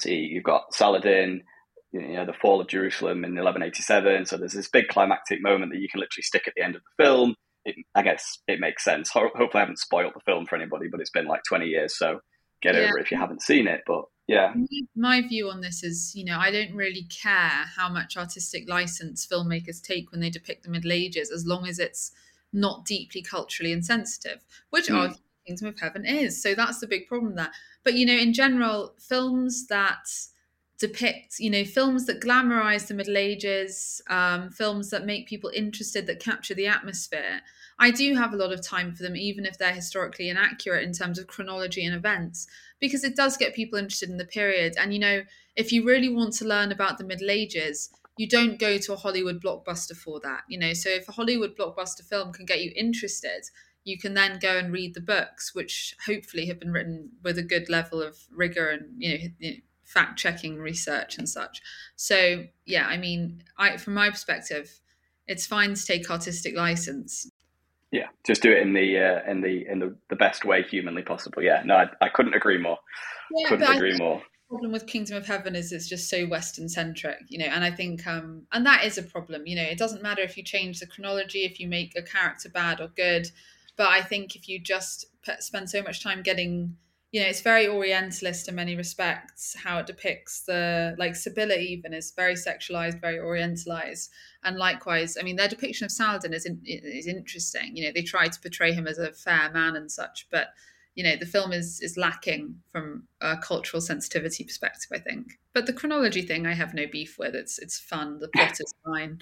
see 0.00 0.16
you've 0.16 0.44
got 0.44 0.74
Saladin, 0.74 1.42
you 1.92 2.14
know, 2.14 2.26
the 2.26 2.32
fall 2.32 2.60
of 2.60 2.68
Jerusalem 2.68 3.24
in 3.24 3.34
1187. 3.34 4.26
So 4.26 4.36
there's 4.36 4.52
this 4.52 4.68
big 4.68 4.88
climactic 4.88 5.42
moment 5.42 5.72
that 5.72 5.80
you 5.80 5.88
can 5.88 6.00
literally 6.00 6.22
stick 6.22 6.46
at 6.46 6.54
the 6.56 6.62
end 6.62 6.76
of 6.76 6.82
the 6.82 7.04
film. 7.04 7.34
It, 7.64 7.76
I 7.94 8.02
guess 8.02 8.38
it 8.46 8.60
makes 8.60 8.84
sense. 8.84 9.10
Ho- 9.10 9.30
hopefully, 9.34 9.58
I 9.58 9.60
haven't 9.60 9.78
spoiled 9.78 10.12
the 10.14 10.20
film 10.20 10.46
for 10.46 10.56
anybody, 10.56 10.88
but 10.90 11.00
it's 11.00 11.10
been 11.10 11.26
like 11.26 11.42
20 11.48 11.66
years, 11.66 11.98
so 11.98 12.20
get 12.62 12.74
yeah. 12.74 12.82
over 12.82 12.98
it 12.98 13.02
if 13.02 13.10
you 13.10 13.18
haven't 13.18 13.42
seen 13.42 13.66
it. 13.66 13.82
But 13.86 14.04
yeah 14.26 14.52
my 14.96 15.22
view 15.22 15.48
on 15.50 15.60
this 15.60 15.82
is 15.82 16.12
you 16.14 16.24
know 16.24 16.38
i 16.38 16.50
don't 16.50 16.74
really 16.74 17.04
care 17.04 17.64
how 17.76 17.88
much 17.88 18.16
artistic 18.16 18.68
license 18.68 19.26
filmmakers 19.26 19.80
take 19.80 20.10
when 20.10 20.20
they 20.20 20.30
depict 20.30 20.64
the 20.64 20.70
middle 20.70 20.92
ages 20.92 21.30
as 21.30 21.46
long 21.46 21.66
as 21.66 21.78
it's 21.78 22.12
not 22.52 22.84
deeply 22.84 23.22
culturally 23.22 23.72
insensitive 23.72 24.44
which 24.70 24.88
mm. 24.88 25.16
kingdom 25.46 25.68
of 25.68 25.78
heaven 25.78 26.04
is 26.04 26.42
so 26.42 26.54
that's 26.54 26.80
the 26.80 26.86
big 26.86 27.06
problem 27.06 27.36
there 27.36 27.52
but 27.84 27.94
you 27.94 28.04
know 28.04 28.12
in 28.12 28.32
general 28.32 28.94
films 28.98 29.66
that 29.68 30.08
depict 30.78 31.38
you 31.38 31.48
know 31.48 31.64
films 31.64 32.04
that 32.06 32.20
glamorize 32.20 32.86
the 32.86 32.94
middle 32.94 33.16
ages 33.16 34.02
um, 34.08 34.50
films 34.50 34.90
that 34.90 35.06
make 35.06 35.26
people 35.26 35.50
interested 35.54 36.06
that 36.06 36.20
capture 36.20 36.54
the 36.54 36.66
atmosphere 36.66 37.40
I 37.78 37.90
do 37.90 38.14
have 38.14 38.32
a 38.32 38.36
lot 38.36 38.52
of 38.52 38.62
time 38.62 38.94
for 38.94 39.02
them, 39.02 39.16
even 39.16 39.44
if 39.44 39.58
they're 39.58 39.72
historically 39.72 40.30
inaccurate 40.30 40.84
in 40.84 40.92
terms 40.92 41.18
of 41.18 41.26
chronology 41.26 41.84
and 41.84 41.94
events, 41.94 42.46
because 42.80 43.04
it 43.04 43.16
does 43.16 43.36
get 43.36 43.54
people 43.54 43.78
interested 43.78 44.08
in 44.08 44.16
the 44.16 44.24
period. 44.24 44.74
And, 44.78 44.94
you 44.94 44.98
know, 44.98 45.22
if 45.56 45.72
you 45.72 45.84
really 45.84 46.08
want 46.08 46.32
to 46.34 46.46
learn 46.46 46.72
about 46.72 46.96
the 46.96 47.04
Middle 47.04 47.30
Ages, 47.30 47.90
you 48.16 48.26
don't 48.26 48.58
go 48.58 48.78
to 48.78 48.94
a 48.94 48.96
Hollywood 48.96 49.42
blockbuster 49.42 49.94
for 49.94 50.20
that. 50.20 50.44
You 50.48 50.58
know, 50.58 50.72
so 50.72 50.88
if 50.88 51.08
a 51.08 51.12
Hollywood 51.12 51.54
blockbuster 51.56 52.02
film 52.02 52.32
can 52.32 52.46
get 52.46 52.62
you 52.62 52.72
interested, 52.74 53.42
you 53.84 53.98
can 53.98 54.14
then 54.14 54.38
go 54.38 54.56
and 54.56 54.72
read 54.72 54.94
the 54.94 55.00
books, 55.02 55.54
which 55.54 55.94
hopefully 56.06 56.46
have 56.46 56.58
been 56.58 56.72
written 56.72 57.10
with 57.22 57.36
a 57.36 57.42
good 57.42 57.68
level 57.68 58.02
of 58.02 58.16
rigor 58.30 58.68
and, 58.70 58.94
you 58.96 59.10
know, 59.10 59.24
you 59.38 59.50
know 59.50 59.56
fact 59.86 60.18
checking 60.18 60.58
research 60.58 61.16
and 61.16 61.28
such. 61.28 61.62
So, 61.96 62.44
yeah, 62.66 62.86
I 62.86 62.98
mean, 62.98 63.42
I, 63.56 63.78
from 63.78 63.94
my 63.94 64.10
perspective, 64.10 64.80
it's 65.26 65.46
fine 65.46 65.74
to 65.74 65.84
take 65.84 66.10
artistic 66.10 66.54
license 66.54 67.30
Yeah, 67.92 68.08
just 68.26 68.42
do 68.42 68.52
it 68.52 68.62
in 68.62 68.72
the 68.72 68.98
uh, 68.98 69.30
in 69.30 69.40
the 69.40 69.66
in 69.66 69.78
the, 69.78 69.96
the 70.10 70.16
best 70.16 70.44
way 70.44 70.62
humanly 70.62 71.02
possible. 71.02 71.42
Yeah, 71.42 71.62
no, 71.64 71.76
I, 71.76 71.86
I 72.00 72.08
couldn't 72.08 72.34
agree 72.34 72.58
more. 72.58 72.78
Yeah, 73.32 73.48
couldn't 73.48 73.76
agree 73.76 73.96
more. 73.96 74.22
problem 74.48 74.72
with 74.72 74.86
Kingdom 74.86 75.16
of 75.16 75.26
Heaven 75.26 75.56
is 75.56 75.72
it's 75.72 75.88
just 75.88 76.08
so 76.10 76.26
Western 76.26 76.68
centric, 76.68 77.18
you 77.28 77.38
know, 77.38 77.46
and 77.46 77.64
I 77.64 77.70
think 77.70 78.06
um 78.06 78.46
and 78.52 78.66
that 78.66 78.84
is 78.84 78.98
a 78.98 79.02
problem. 79.02 79.46
You 79.46 79.56
know, 79.56 79.62
it 79.62 79.78
doesn't 79.78 80.02
matter 80.02 80.22
if 80.22 80.36
you 80.36 80.42
change 80.42 80.80
the 80.80 80.86
chronology, 80.86 81.44
if 81.44 81.60
you 81.60 81.68
make 81.68 81.96
a 81.96 82.02
character 82.02 82.48
bad 82.48 82.80
or 82.80 82.88
good, 82.88 83.30
but 83.76 83.88
I 83.88 84.02
think 84.02 84.36
if 84.36 84.48
you 84.48 84.58
just 84.58 85.06
spend 85.40 85.70
so 85.70 85.82
much 85.82 86.02
time 86.02 86.22
getting 86.22 86.76
you 87.16 87.22
know, 87.22 87.28
it's 87.28 87.40
very 87.40 87.66
Orientalist 87.66 88.46
in 88.46 88.56
many 88.56 88.76
respects. 88.76 89.56
How 89.56 89.78
it 89.78 89.86
depicts 89.86 90.42
the 90.42 90.94
like 90.98 91.16
Sibylla 91.16 91.56
even 91.56 91.94
is 91.94 92.12
very 92.14 92.34
sexualized, 92.34 93.00
very 93.00 93.16
Orientalized, 93.16 94.10
and 94.44 94.58
likewise, 94.58 95.16
I 95.18 95.22
mean, 95.22 95.36
their 95.36 95.48
depiction 95.48 95.86
of 95.86 95.92
Saladin 95.92 96.34
is 96.34 96.44
in, 96.44 96.60
is 96.66 97.06
interesting. 97.06 97.74
You 97.74 97.86
know, 97.86 97.92
they 97.94 98.02
try 98.02 98.28
to 98.28 98.38
portray 98.38 98.74
him 98.74 98.86
as 98.86 98.98
a 98.98 99.14
fair 99.14 99.50
man 99.50 99.76
and 99.76 99.90
such, 99.90 100.26
but 100.30 100.48
you 100.94 101.02
know, 101.02 101.16
the 101.16 101.24
film 101.24 101.54
is 101.54 101.80
is 101.80 101.96
lacking 101.96 102.56
from 102.70 103.04
a 103.22 103.38
cultural 103.38 103.80
sensitivity 103.80 104.44
perspective. 104.44 104.90
I 104.92 104.98
think, 104.98 105.38
but 105.54 105.64
the 105.64 105.72
chronology 105.72 106.20
thing, 106.20 106.46
I 106.46 106.52
have 106.52 106.74
no 106.74 106.84
beef 106.86 107.18
with. 107.18 107.34
It's 107.34 107.58
it's 107.58 107.78
fun. 107.78 108.18
The 108.18 108.28
plot 108.28 108.60
is 108.60 108.74
fine. 108.84 109.20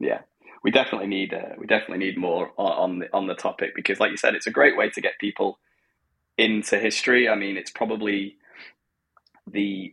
yeah, 0.00 0.20
we 0.64 0.70
definitely 0.70 1.08
need 1.08 1.34
uh, 1.34 1.56
we 1.58 1.66
definitely 1.66 2.06
need 2.06 2.16
more 2.16 2.52
on, 2.56 2.72
on 2.72 2.98
the 3.00 3.12
on 3.12 3.26
the 3.26 3.34
topic 3.34 3.74
because, 3.74 4.00
like 4.00 4.12
you 4.12 4.16
said, 4.16 4.34
it's 4.34 4.46
a 4.46 4.50
great 4.50 4.78
way 4.78 4.88
to 4.88 5.02
get 5.02 5.18
people 5.20 5.58
into 6.38 6.78
history. 6.78 7.28
I 7.28 7.34
mean, 7.34 7.56
it's 7.56 7.70
probably 7.70 8.36
the 9.50 9.92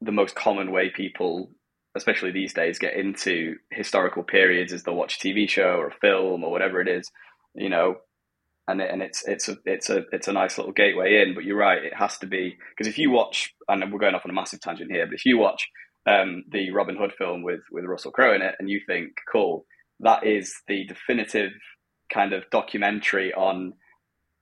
the 0.00 0.12
most 0.12 0.34
common 0.34 0.70
way 0.70 0.90
people, 0.90 1.50
especially 1.96 2.30
these 2.30 2.52
days, 2.52 2.78
get 2.78 2.94
into 2.94 3.56
historical 3.70 4.22
periods 4.22 4.72
is 4.72 4.82
they'll 4.82 4.94
watch 4.94 5.16
a 5.16 5.26
TV 5.26 5.48
show 5.48 5.76
or 5.76 5.88
a 5.88 5.98
film 6.00 6.44
or 6.44 6.50
whatever 6.50 6.80
it 6.80 6.88
is, 6.88 7.10
you 7.54 7.68
know, 7.68 7.96
and 8.66 8.80
and 8.82 9.02
it's 9.02 9.26
it's 9.26 9.48
a 9.48 9.56
it's 9.64 9.88
a 9.88 10.04
it's 10.12 10.28
a 10.28 10.32
nice 10.32 10.58
little 10.58 10.72
gateway 10.72 11.22
in. 11.22 11.34
But 11.34 11.44
you're 11.44 11.56
right, 11.56 11.82
it 11.82 11.94
has 11.94 12.18
to 12.18 12.26
be 12.26 12.56
because 12.76 12.88
if 12.88 12.98
you 12.98 13.10
watch, 13.10 13.54
and 13.68 13.92
we're 13.92 13.98
going 13.98 14.14
off 14.14 14.24
on 14.24 14.30
a 14.30 14.34
massive 14.34 14.60
tangent 14.60 14.90
here, 14.90 15.06
but 15.06 15.14
if 15.14 15.24
you 15.24 15.38
watch 15.38 15.68
um, 16.06 16.44
the 16.50 16.70
Robin 16.72 16.96
Hood 16.96 17.12
film 17.16 17.42
with 17.42 17.60
with 17.70 17.84
Russell 17.84 18.12
Crowe 18.12 18.34
in 18.34 18.42
it, 18.42 18.56
and 18.58 18.68
you 18.68 18.80
think, 18.86 19.12
cool, 19.32 19.64
that 20.00 20.26
is 20.26 20.54
the 20.66 20.84
definitive 20.86 21.52
kind 22.12 22.32
of 22.32 22.44
documentary 22.50 23.32
on 23.32 23.74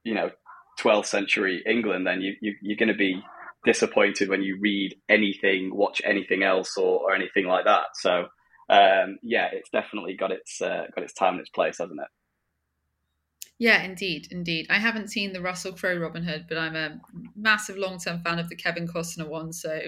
you 0.05 0.15
know 0.15 0.31
12th 0.79 1.07
century 1.07 1.63
England, 1.67 2.07
then 2.07 2.21
you, 2.21 2.35
you 2.41 2.55
you're 2.63 2.77
going 2.77 2.89
to 2.89 2.95
be 2.95 3.23
disappointed 3.65 4.29
when 4.29 4.43
you 4.43 4.59
read 4.61 4.95
anything, 5.09 5.75
watch 5.75 6.01
anything 6.05 6.43
else, 6.43 6.77
or, 6.77 7.01
or 7.01 7.15
anything 7.15 7.47
like 7.47 7.65
that. 7.65 7.87
So 7.95 8.27
um, 8.69 9.19
yeah, 9.23 9.49
it's 9.53 9.71
definitely 9.71 10.17
got 10.17 10.33
its 10.33 10.61
uh, 10.61 10.85
got 10.95 11.05
its 11.05 11.13
time 11.13 11.35
and 11.35 11.41
its 11.41 11.51
place, 11.51 11.79
hasn't 11.79 12.01
it? 12.01 12.09
Yeah, 13.59 13.83
indeed, 13.83 14.29
indeed. 14.31 14.67
I 14.69 14.79
haven't 14.79 15.09
seen 15.09 15.33
the 15.33 15.41
Russell 15.41 15.73
Crowe 15.73 15.97
Robin 15.97 16.23
Hood, 16.23 16.45
but 16.47 16.59
I'm 16.59 16.77
a 16.77 17.01
massive 17.35 17.79
long 17.79 17.99
term 17.99 18.21
fan 18.21 18.39
of 18.39 18.49
the 18.49 18.57
Kevin 18.57 18.87
Costner 18.87 19.29
one. 19.29 19.53
So 19.53 19.81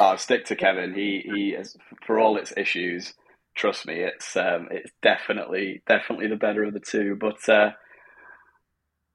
I'll 0.00 0.18
stick 0.18 0.44
to 0.46 0.56
Kevin. 0.56 0.92
He 0.92 1.22
he 1.24 1.50
is 1.50 1.76
for 2.06 2.18
all 2.18 2.36
its 2.36 2.52
issues. 2.56 3.14
Trust 3.54 3.86
me, 3.86 4.00
it's 4.00 4.36
um, 4.36 4.68
it's 4.70 4.92
definitely 5.00 5.82
definitely 5.86 6.28
the 6.28 6.36
better 6.36 6.64
of 6.64 6.74
the 6.74 6.80
two. 6.80 7.16
But 7.18 7.48
uh, 7.48 7.70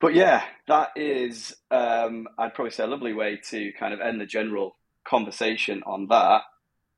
but 0.01 0.15
yeah, 0.15 0.43
that 0.67 0.89
is, 0.95 1.55
um, 1.69 2.27
I'd 2.37 2.53
probably 2.55 2.71
say, 2.71 2.83
a 2.83 2.87
lovely 2.87 3.13
way 3.13 3.39
to 3.51 3.71
kind 3.79 3.93
of 3.93 4.01
end 4.01 4.19
the 4.19 4.25
general 4.25 4.75
conversation 5.07 5.83
on 5.85 6.07
that. 6.09 6.41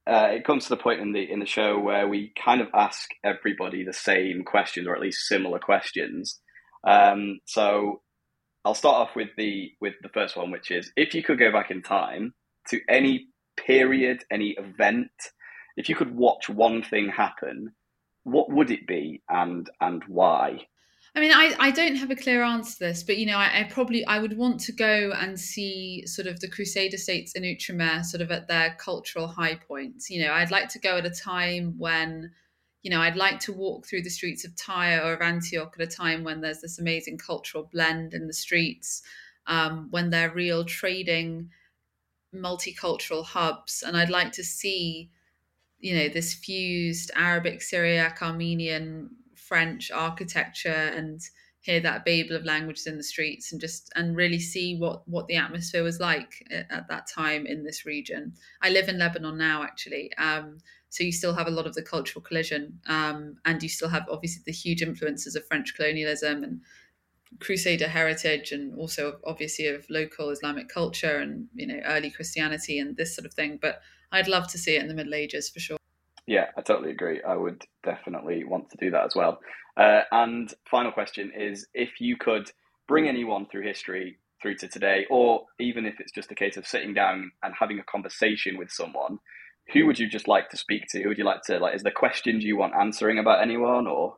Uh, 0.07 0.29
it 0.31 0.45
comes 0.45 0.63
to 0.63 0.69
the 0.69 0.77
point 0.77 0.99
in 0.99 1.13
the 1.13 1.31
in 1.31 1.39
the 1.39 1.45
show 1.45 1.79
where 1.79 2.07
we 2.07 2.33
kind 2.41 2.61
of 2.61 2.67
ask 2.73 3.09
everybody 3.23 3.83
the 3.83 3.93
same 3.93 4.43
questions, 4.43 4.87
or 4.87 4.95
at 4.95 5.01
least 5.01 5.27
similar 5.27 5.59
questions. 5.59 6.39
Um, 6.85 7.39
so 7.45 8.01
I'll 8.65 8.75
start 8.75 8.95
off 8.95 9.15
with 9.15 9.29
the 9.37 9.71
with 9.79 9.93
the 10.01 10.09
first 10.09 10.35
one, 10.35 10.51
which 10.51 10.71
is 10.71 10.91
if 10.97 11.13
you 11.13 11.23
could 11.23 11.39
go 11.39 11.51
back 11.51 11.71
in 11.71 11.81
time 11.81 12.33
to 12.69 12.81
any 12.89 13.27
period, 13.57 14.23
any 14.31 14.51
event, 14.57 15.11
if 15.77 15.87
you 15.89 15.95
could 15.95 16.15
watch 16.15 16.49
one 16.49 16.83
thing 16.83 17.09
happen, 17.09 17.73
what 18.23 18.49
would 18.51 18.71
it 18.71 18.87
be, 18.87 19.21
and 19.29 19.69
and 19.79 20.03
why? 20.07 20.67
I 21.15 21.19
mean, 21.19 21.32
I, 21.32 21.56
I 21.60 21.69
don't 21.69 21.95
have 21.95 22.10
a 22.10 22.15
clear 22.15 22.41
answer 22.41 22.73
to 22.73 22.80
this, 22.80 23.04
but 23.04 23.17
you 23.17 23.28
know, 23.28 23.38
I, 23.38 23.60
I, 23.60 23.63
probably 23.69 24.04
I 24.06 24.17
would 24.17 24.36
want 24.36 24.60
to 24.62 24.71
go 24.71 25.12
and 25.15 25.39
see 25.39 26.08
sort 26.08 26.28
of 26.28 26.39
the 26.39 26.47
Crusader 26.47 26.97
states 26.97 27.34
in 27.34 27.43
Outremer 27.43 28.04
sort 28.04 28.21
of 28.21 28.32
at 28.32 28.47
their 28.47 28.76
cultural 28.80 29.28
high 29.28 29.56
points. 29.56 30.10
You 30.10 30.26
know, 30.26 30.34
I'd 30.34 30.49
like 30.49 30.69
to 30.69 30.80
go 30.80 30.97
at 30.97 31.06
a 31.06 31.12
time 31.12 31.76
when, 31.78 32.32
you 32.82 32.89
know, 32.89 32.99
I'd 32.99 33.15
like 33.15 33.39
to 33.41 33.54
walk 33.54 33.86
through 33.86 34.02
the 34.02 34.10
streets 34.10 34.43
of 34.43 34.56
Tyre 34.56 35.04
or 35.04 35.13
of 35.13 35.21
Antioch 35.21 35.76
at 35.78 35.88
a 35.88 35.91
time 35.91 36.23
when 36.23 36.41
there's 36.41 36.62
this 36.62 36.80
amazing 36.80 37.19
cultural 37.19 37.69
blend 37.71 38.15
in 38.15 38.26
the 38.26 38.34
streets, 38.34 39.04
um, 39.45 39.89
when 39.91 40.10
they're 40.10 40.34
real 40.34 40.65
trading 40.65 41.49
multicultural 42.34 43.23
hubs, 43.23 43.84
and 43.86 43.95
I'd 43.95 44.10
like 44.10 44.32
to 44.34 44.43
see, 44.43 45.12
you 45.80 45.95
know, 45.95 46.10
this 46.10 46.34
fused 46.34 47.12
Arabic, 47.15 47.62
Syriac, 47.62 48.21
Armenian 48.21 49.12
French 49.47 49.91
architecture 49.91 50.69
and 50.69 51.21
hear 51.63 51.79
that 51.79 52.03
babel 52.03 52.36
of 52.36 52.43
languages 52.43 52.88
in 52.88 52.97
the 52.97 53.03
streets 53.03 53.51
and 53.51 53.62
just 53.62 53.89
and 53.95 54.17
really 54.17 54.39
see 54.39 54.75
what 54.77 55.08
what 55.08 55.27
the 55.27 55.38
atmosphere 55.38 55.82
was 55.84 55.99
like 55.99 56.45
at, 56.51 56.69
at 56.69 56.88
that 56.89 57.08
time 57.08 57.45
in 57.45 57.63
this 57.63 57.86
region. 57.86 58.34
I 58.62 58.69
live 58.69 58.89
in 58.89 58.99
Lebanon 58.99 59.38
now, 59.38 59.63
actually. 59.63 60.13
Um, 60.17 60.58
so 60.89 61.03
you 61.03 61.12
still 61.12 61.34
have 61.34 61.47
a 61.47 61.51
lot 61.51 61.65
of 61.65 61.73
the 61.73 61.82
cultural 61.82 62.21
collision, 62.21 62.79
um, 62.86 63.38
and 63.45 63.63
you 63.63 63.69
still 63.69 63.89
have 63.89 64.06
obviously 64.12 64.43
the 64.45 64.51
huge 64.51 64.82
influences 64.82 65.36
of 65.36 65.47
French 65.47 65.73
colonialism 65.75 66.43
and 66.43 66.62
Crusader 67.39 67.88
heritage, 67.88 68.51
and 68.51 68.77
also 68.77 69.19
obviously 69.25 69.67
of 69.67 69.89
local 69.89 70.29
Islamic 70.29 70.69
culture 70.69 71.17
and 71.17 71.47
you 71.56 71.65
know 71.65 71.79
early 71.86 72.12
Christianity 72.12 72.77
and 72.77 72.95
this 72.97 73.15
sort 73.15 73.25
of 73.25 73.34
thing. 73.34 73.58
But 73.62 73.82
I'd 74.12 74.27
love 74.27 74.47
to 74.51 74.58
see 74.58 74.75
it 74.75 74.82
in 74.82 74.89
the 74.89 74.93
Middle 74.93 75.15
Ages 75.15 75.49
for 75.49 75.60
sure. 75.60 75.77
Yeah, 76.27 76.45
I 76.57 76.62
totally 76.62 76.91
agree. 76.91 77.21
I 77.21 77.36
would 77.36 77.63
definitely 77.83 78.43
want 78.43 78.69
to 78.71 78.77
do 78.77 78.91
that 78.91 79.05
as 79.05 79.15
well. 79.15 79.39
Uh, 79.75 80.01
and 80.12 80.53
final 80.69 80.91
question 80.91 81.31
is 81.36 81.67
if 81.73 81.99
you 81.99 82.15
could 82.17 82.51
bring 82.88 83.07
anyone 83.07 83.45
through 83.45 83.63
history 83.63 84.17
through 84.41 84.55
to 84.55 84.67
today, 84.67 85.05
or 85.09 85.45
even 85.59 85.86
if 85.86 85.95
it's 85.99 86.12
just 86.12 86.31
a 86.31 86.36
case 86.36 86.57
of 86.57 86.67
sitting 86.67 86.93
down 86.93 87.31
and 87.41 87.53
having 87.57 87.79
a 87.79 87.83
conversation 87.83 88.57
with 88.57 88.69
someone, 88.69 89.17
who 89.71 89.86
would 89.86 89.97
you 89.97 90.07
just 90.07 90.27
like 90.27 90.49
to 90.49 90.57
speak 90.57 90.83
to? 90.89 91.01
Who 91.01 91.09
would 91.09 91.17
you 91.17 91.23
like 91.23 91.41
to 91.43 91.59
like? 91.59 91.75
Is 91.75 91.83
there 91.83 91.93
questions 91.93 92.43
you 92.43 92.57
want 92.57 92.75
answering 92.75 93.17
about 93.19 93.41
anyone, 93.41 93.88
or? 93.88 94.17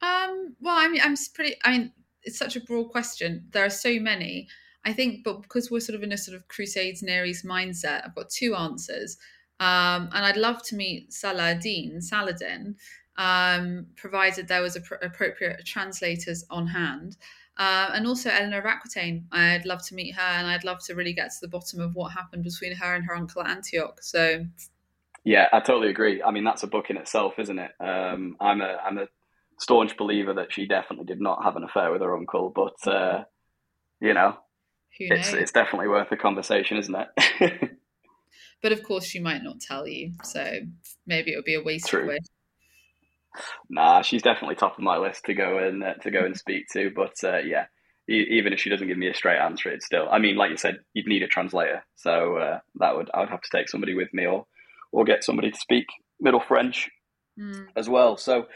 Um. 0.00 0.54
Well, 0.60 0.76
I 0.76 0.88
mean, 0.88 1.00
I'm 1.02 1.16
pretty. 1.34 1.56
I 1.64 1.72
mean, 1.78 1.92
it's 2.22 2.38
such 2.38 2.56
a 2.56 2.60
broad 2.60 2.90
question. 2.90 3.48
There 3.50 3.64
are 3.64 3.70
so 3.70 3.98
many. 3.98 4.48
I 4.84 4.92
think, 4.92 5.22
but 5.24 5.42
because 5.42 5.70
we're 5.70 5.80
sort 5.80 5.96
of 5.96 6.02
in 6.02 6.12
a 6.12 6.18
sort 6.18 6.36
of 6.36 6.48
Crusades 6.48 7.02
Near 7.02 7.24
East 7.24 7.44
mindset, 7.44 8.04
I've 8.04 8.14
got 8.16 8.30
two 8.30 8.54
answers. 8.54 9.16
Um, 9.62 10.08
and 10.12 10.24
I'd 10.24 10.36
love 10.36 10.60
to 10.64 10.74
meet 10.74 11.12
Saladin, 11.12 12.02
Saladin, 12.02 12.74
um, 13.16 13.86
provided 13.94 14.48
there 14.48 14.60
was 14.60 14.76
pr- 14.80 14.94
appropriate 14.94 15.64
translators 15.64 16.44
on 16.50 16.66
hand. 16.66 17.16
Uh, 17.56 17.90
and 17.94 18.04
also 18.04 18.28
Eleanor 18.28 18.58
of 18.58 18.66
Aquitaine. 18.66 19.24
I'd 19.30 19.64
love 19.64 19.86
to 19.86 19.94
meet 19.94 20.16
her, 20.16 20.20
and 20.20 20.48
I'd 20.48 20.64
love 20.64 20.78
to 20.86 20.94
really 20.94 21.12
get 21.12 21.30
to 21.30 21.36
the 21.40 21.48
bottom 21.48 21.80
of 21.80 21.94
what 21.94 22.10
happened 22.10 22.42
between 22.42 22.74
her 22.74 22.96
and 22.96 23.04
her 23.04 23.14
uncle 23.14 23.42
at 23.42 23.50
Antioch. 23.50 24.02
So, 24.02 24.44
yeah, 25.22 25.46
I 25.52 25.60
totally 25.60 25.90
agree. 25.90 26.20
I 26.24 26.32
mean, 26.32 26.42
that's 26.42 26.64
a 26.64 26.66
book 26.66 26.90
in 26.90 26.96
itself, 26.96 27.34
isn't 27.38 27.58
it? 27.58 27.70
Um, 27.78 28.36
I'm 28.40 28.62
a 28.62 28.78
I'm 28.84 28.98
a 28.98 29.06
staunch 29.60 29.96
believer 29.96 30.34
that 30.34 30.52
she 30.52 30.66
definitely 30.66 31.04
did 31.04 31.20
not 31.20 31.44
have 31.44 31.54
an 31.54 31.62
affair 31.62 31.92
with 31.92 32.00
her 32.00 32.16
uncle, 32.16 32.50
but 32.50 32.90
uh, 32.90 33.24
you 34.00 34.14
know, 34.14 34.38
it's 34.98 35.32
it's 35.34 35.52
definitely 35.52 35.88
worth 35.88 36.10
a 36.10 36.16
conversation, 36.16 36.78
isn't 36.78 36.96
it? 36.96 37.70
But 38.62 38.72
of 38.72 38.82
course, 38.82 39.04
she 39.04 39.18
might 39.18 39.42
not 39.42 39.60
tell 39.60 39.86
you, 39.86 40.12
so 40.22 40.60
maybe 41.06 41.32
it 41.32 41.36
would 41.36 41.44
be 41.44 41.54
a 41.54 41.62
waste 41.62 41.88
True. 41.88 42.04
of 42.04 42.10
it. 42.10 42.28
Nah, 43.68 44.02
she's 44.02 44.22
definitely 44.22 44.54
top 44.54 44.78
of 44.78 44.84
my 44.84 44.98
list 44.98 45.24
to 45.24 45.34
go 45.34 45.58
and 45.58 45.82
uh, 45.82 45.94
to 46.02 46.10
go 46.10 46.24
and 46.24 46.36
speak 46.36 46.66
to. 46.72 46.90
But 46.94 47.14
uh, 47.24 47.38
yeah, 47.38 47.66
e- 48.08 48.26
even 48.30 48.52
if 48.52 48.60
she 48.60 48.70
doesn't 48.70 48.86
give 48.86 48.98
me 48.98 49.08
a 49.08 49.14
straight 49.14 49.38
answer, 49.38 49.70
it's 49.70 49.86
still. 49.86 50.06
I 50.10 50.18
mean, 50.18 50.36
like 50.36 50.50
you 50.50 50.56
said, 50.56 50.76
you'd 50.94 51.06
need 51.06 51.22
a 51.22 51.28
translator, 51.28 51.84
so 51.96 52.36
uh, 52.36 52.58
that 52.76 52.96
would 52.96 53.10
I 53.12 53.20
would 53.20 53.30
have 53.30 53.40
to 53.40 53.56
take 53.56 53.68
somebody 53.68 53.94
with 53.94 54.12
me, 54.12 54.26
or 54.26 54.46
or 54.92 55.04
get 55.04 55.24
somebody 55.24 55.50
to 55.50 55.58
speak 55.58 55.86
Middle 56.20 56.42
French 56.46 56.90
mm. 57.40 57.66
as 57.74 57.88
well. 57.88 58.16
So 58.16 58.46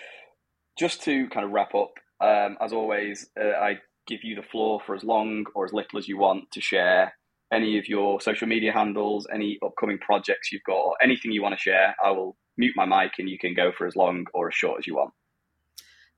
just 0.79 1.03
to 1.05 1.29
kind 1.31 1.47
of 1.47 1.53
wrap 1.53 1.75
up, 1.75 1.93
um, 2.21 2.59
as 2.61 2.73
always, 2.73 3.31
uh, 3.41 3.59
I 3.59 3.79
give 4.07 4.21
you 4.23 4.37
the 4.37 4.43
floor 4.43 4.81
for 4.85 4.95
as 4.95 5.03
long 5.03 5.47
or 5.55 5.65
as 5.65 5.73
little 5.73 5.99
as 5.99 6.07
you 6.07 6.19
want 6.19 6.53
to 6.53 6.61
share 6.61 7.15
any 7.53 7.79
of 7.79 7.89
your 7.89 8.21
social 8.21 8.47
media 8.47 8.73
handles, 8.73 9.27
any 9.33 9.59
upcoming 9.65 9.99
projects 9.99 10.51
you've 10.53 10.65
got, 10.65 10.79
or 10.79 10.95
anything 11.03 11.33
you 11.33 11.43
want 11.43 11.55
to 11.55 11.61
share, 11.61 11.95
I 12.05 12.11
will 12.11 12.37
mute 12.57 12.75
my 12.77 12.85
mic 12.85 13.13
and 13.19 13.29
you 13.29 13.39
can 13.39 13.55
go 13.55 13.73
for 13.77 13.87
as 13.87 13.97
long 13.97 14.27
or 14.35 14.49
as 14.49 14.55
short 14.55 14.79
as 14.79 14.87
you 14.87 14.97
want. 14.97 15.13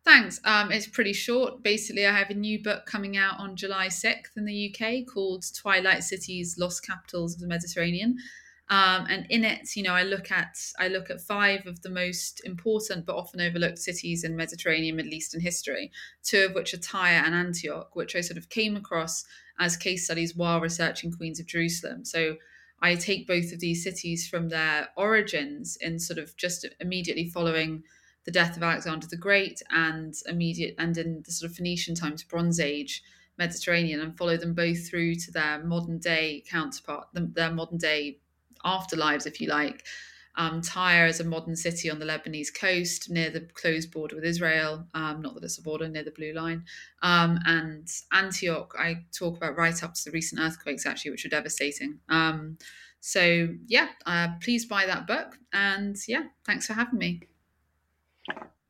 Thanks. 0.05 0.41
Um, 0.45 0.73
it's 0.73 0.87
pretty 0.87 1.13
short. 1.13 1.63
Basically, 1.63 2.07
I 2.07 2.17
have 2.17 2.31
a 2.31 2.35
new 2.35 2.63
book 2.63 2.87
coming 2.87 3.17
out 3.17 3.39
on 3.39 3.57
July 3.57 3.89
6th 3.89 4.37
in 4.37 4.47
the 4.47 4.75
UK 4.75 5.07
called 5.13 5.45
Twilight 5.55 6.03
Cities 6.03 6.57
Lost 6.59 6.87
Capitals 6.87 7.35
of 7.35 7.41
the 7.41 7.47
Mediterranean. 7.47 8.17
Um, 8.71 9.07
and 9.09 9.27
in 9.31 9.45
it, 9.45 9.75
you 9.77 9.83
know, 9.83 9.95
I 9.95 10.03
look 10.03 10.31
at 10.31 10.57
I 10.79 10.89
look 10.89 11.09
at 11.09 11.23
five 11.23 11.67
of 11.67 11.81
the 11.81 11.89
most 11.89 12.43
important 12.45 13.07
but 13.07 13.17
often 13.17 13.41
overlooked 13.41 13.79
cities 13.79 14.25
in 14.25 14.37
Mediterranean, 14.37 14.97
Middle 14.97 15.15
Eastern 15.15 15.41
history, 15.41 15.91
two 16.23 16.47
of 16.47 16.55
which 16.55 16.75
are 16.75 16.79
Tyre 16.79 17.23
and 17.25 17.35
Antioch, 17.35 17.97
which 17.97 18.15
I 18.15 18.21
sort 18.21 18.37
of 18.37 18.51
came 18.51 18.77
across 18.77 19.25
as 19.59 19.77
case 19.77 20.05
studies 20.05 20.37
while 20.37 20.61
researching 20.61 21.13
Queens 21.13 21.41
of 21.41 21.47
Jerusalem. 21.47 22.05
So 22.05 22.37
I 22.81 22.95
take 22.95 23.27
both 23.27 23.53
of 23.53 23.61
these 23.61 23.83
cities 23.83 24.29
from 24.29 24.49
their 24.49 24.89
origins 24.97 25.77
in 25.81 25.99
sort 25.99 26.19
of 26.19 26.37
just 26.37 26.65
immediately 26.81 27.29
following 27.29 27.83
the 28.25 28.31
death 28.31 28.57
of 28.57 28.63
Alexander 28.63 29.07
the 29.07 29.17
Great 29.17 29.63
and 29.71 30.15
immediate 30.27 30.75
and 30.79 30.97
in 30.97 31.23
the 31.25 31.33
sort 31.33 31.51
of 31.51 31.57
Phoenician 31.57 31.95
times, 31.95 32.23
Bronze 32.23 32.61
Age 32.61 33.03
Mediterranean, 33.39 34.01
and 34.01 34.17
follow 34.17 34.37
them 34.37 34.55
both 34.55 34.89
through 34.89 35.15
to 35.15 35.33
their 35.33 35.65
modern 35.65 35.99
day 35.99 36.45
counterpart, 36.49 37.09
their 37.13 37.51
modern 37.51 37.79
day 37.79 38.19
afterlives, 38.65 39.27
if 39.27 39.41
you 39.41 39.49
like. 39.49 39.85
Um, 40.39 40.63
Tyre 40.63 41.07
is 41.07 41.19
a 41.19 41.25
modern 41.25 41.57
city 41.57 41.91
on 41.91 41.99
the 41.99 42.07
Lebanese 42.07 42.55
coast 42.55 43.11
near 43.11 43.29
the 43.29 43.41
closed 43.41 43.91
border 43.91 44.15
with 44.15 44.25
Israel, 44.25 44.87
um, 44.95 45.21
not 45.21 45.35
that 45.35 45.43
it's 45.43 45.59
a 45.59 45.63
border, 45.63 45.89
near 45.89 46.05
the 46.05 46.13
Blue 46.13 46.33
Line. 46.33 46.65
Um, 47.03 47.41
and 47.45 47.89
Antioch, 48.13 48.73
I 48.79 49.05
talk 49.13 49.37
about 49.37 49.57
right 49.57 49.83
up 49.83 49.95
to 49.95 50.05
the 50.05 50.13
recent 50.13 50.41
earthquakes, 50.41 50.87
actually, 50.87 51.11
which 51.11 51.25
were 51.25 51.31
devastating. 51.31 51.99
Um, 52.09 52.57
so, 53.01 53.49
yeah, 53.67 53.89
uh, 54.07 54.29
please 54.41 54.65
buy 54.65 54.87
that 54.87 55.09
book. 55.09 55.37
And 55.53 55.97
yeah, 56.07 56.27
thanks 56.47 56.67
for 56.67 56.75
having 56.75 56.99
me. 56.99 57.23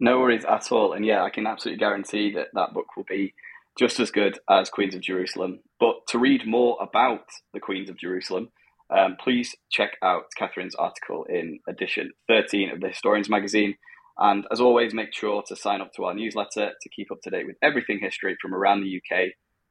No 0.00 0.20
worries 0.20 0.44
at 0.46 0.72
all. 0.72 0.94
And 0.94 1.04
yeah, 1.04 1.22
I 1.22 1.30
can 1.30 1.46
absolutely 1.46 1.80
guarantee 1.80 2.32
that 2.32 2.48
that 2.54 2.72
book 2.72 2.96
will 2.96 3.04
be 3.04 3.34
just 3.78 4.00
as 4.00 4.10
good 4.10 4.38
as 4.48 4.70
Queens 4.70 4.94
of 4.94 5.02
Jerusalem. 5.02 5.60
But 5.78 6.06
to 6.08 6.18
read 6.18 6.46
more 6.46 6.78
about 6.80 7.26
the 7.52 7.60
Queens 7.60 7.90
of 7.90 7.98
Jerusalem, 7.98 8.50
um, 8.96 9.16
please 9.22 9.54
check 9.70 9.92
out 10.02 10.24
Katherine's 10.38 10.74
article 10.74 11.24
in 11.28 11.58
edition 11.68 12.10
13 12.28 12.70
of 12.70 12.80
the 12.80 12.88
Historians 12.88 13.28
magazine. 13.28 13.74
And 14.18 14.46
as 14.50 14.60
always, 14.60 14.94
make 14.94 15.14
sure 15.14 15.42
to 15.46 15.56
sign 15.56 15.80
up 15.80 15.92
to 15.94 16.04
our 16.04 16.14
newsletter 16.14 16.72
to 16.80 16.88
keep 16.94 17.12
up 17.12 17.18
to 17.22 17.30
date 17.30 17.46
with 17.46 17.56
everything 17.62 18.00
history 18.00 18.36
from 18.40 18.54
around 18.54 18.80
the 18.80 18.96
UK 18.96 19.28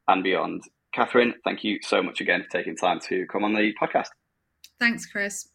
and 0.08 0.22
beyond. 0.22 0.62
Catherine, 0.94 1.34
thank 1.44 1.64
you 1.64 1.78
so 1.82 2.02
much 2.02 2.20
again 2.20 2.42
for 2.42 2.58
taking 2.58 2.76
time 2.76 2.98
to 3.08 3.26
come 3.30 3.44
on 3.44 3.54
the 3.54 3.72
podcast. 3.80 4.08
Thanks, 4.80 5.04
Chris. 5.04 5.48